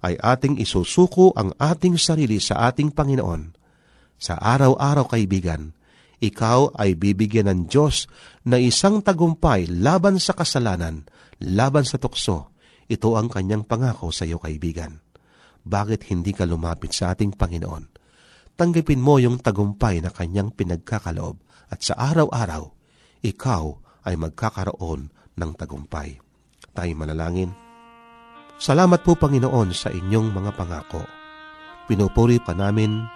ay 0.00 0.16
ating 0.16 0.56
isusuko 0.60 1.32
ang 1.36 1.52
ating 1.60 2.00
sarili 2.00 2.40
sa 2.40 2.68
ating 2.72 2.92
Panginoon, 2.92 3.52
sa 4.20 4.36
araw-araw 4.36 5.08
kaibigan, 5.08 5.72
ikaw 6.20 6.76
ay 6.76 7.00
bibigyan 7.00 7.48
ng 7.48 7.60
Diyos 7.72 8.04
na 8.44 8.60
isang 8.60 9.00
tagumpay 9.00 9.64
laban 9.64 10.20
sa 10.20 10.36
kasalanan, 10.36 11.08
laban 11.40 11.88
sa 11.88 11.96
tukso. 11.96 12.52
Ito 12.92 13.16
ang 13.16 13.32
kanyang 13.32 13.64
pangako 13.64 14.12
sa 14.12 14.28
iyo 14.28 14.36
kaibigan. 14.36 15.00
Bakit 15.64 16.12
hindi 16.12 16.36
ka 16.36 16.44
lumapit 16.44 16.92
sa 16.92 17.16
ating 17.16 17.40
Panginoon? 17.40 17.84
Tanggapin 18.60 19.00
mo 19.00 19.16
yung 19.16 19.40
tagumpay 19.40 20.04
na 20.04 20.12
kanyang 20.12 20.52
pinagkakaloob 20.52 21.40
at 21.72 21.80
sa 21.80 21.96
araw-araw, 21.96 22.68
ikaw 23.24 23.80
ay 24.04 24.20
magkakaroon 24.20 25.08
ng 25.40 25.50
tagumpay. 25.56 26.20
Tayo 26.76 26.92
manalangin. 26.92 27.69
Salamat 28.60 29.00
po 29.00 29.16
Panginoon 29.16 29.72
sa 29.72 29.88
inyong 29.88 30.36
mga 30.36 30.52
pangako. 30.52 31.00
Pinupuri 31.88 32.36
pa 32.44 32.52
namin, 32.52 33.08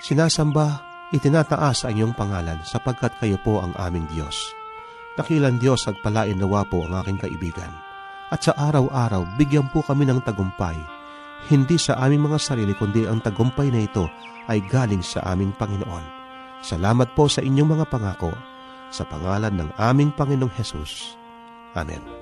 sinasamba, 0.00 0.80
itinataas 1.12 1.84
ang 1.84 1.92
inyong 1.92 2.14
pangalan 2.16 2.56
sapagkat 2.64 3.12
kayo 3.20 3.36
po 3.44 3.60
ang 3.60 3.76
aming 3.76 4.08
Diyos. 4.08 4.56
Dakilan 5.20 5.60
Diyos 5.60 5.84
at 5.92 6.00
palain 6.00 6.40
nawa 6.40 6.64
po 6.64 6.88
ang 6.88 7.04
aking 7.04 7.20
kaibigan. 7.20 7.68
At 8.32 8.48
sa 8.48 8.56
araw-araw, 8.56 9.36
bigyan 9.36 9.68
po 9.68 9.84
kami 9.84 10.08
ng 10.08 10.24
tagumpay. 10.24 10.80
Hindi 11.52 11.76
sa 11.76 12.00
aming 12.00 12.32
mga 12.32 12.40
sarili, 12.40 12.72
kundi 12.72 13.04
ang 13.04 13.20
tagumpay 13.20 13.68
na 13.68 13.84
ito 13.84 14.08
ay 14.48 14.64
galing 14.72 15.04
sa 15.04 15.20
aming 15.28 15.52
Panginoon. 15.52 16.24
Salamat 16.64 17.12
po 17.12 17.28
sa 17.28 17.44
inyong 17.44 17.76
mga 17.76 17.86
pangako. 17.92 18.32
Sa 18.88 19.04
pangalan 19.04 19.52
ng 19.52 19.68
aming 19.76 20.16
Panginoong 20.16 20.52
Hesus. 20.56 21.20
Amen. 21.76 22.21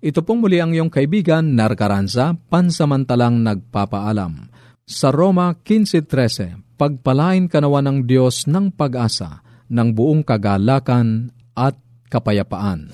ito 0.00 0.24
pong 0.24 0.40
muli 0.40 0.56
ang 0.60 0.72
iyong 0.72 0.88
kaibigan, 0.88 1.44
Narcaranza, 1.52 2.32
pansamantalang 2.48 3.44
nagpapaalam. 3.44 4.48
Sa 4.88 5.12
Roma 5.12 5.52
15.13, 5.52 6.80
pagpalain 6.80 7.46
kanawa 7.46 7.84
ng 7.84 8.08
Diyos 8.08 8.48
ng 8.48 8.72
pag-asa, 8.72 9.44
ng 9.68 9.88
buong 9.92 10.24
kagalakan 10.24 11.30
at 11.52 11.76
kapayapaan. 12.08 12.88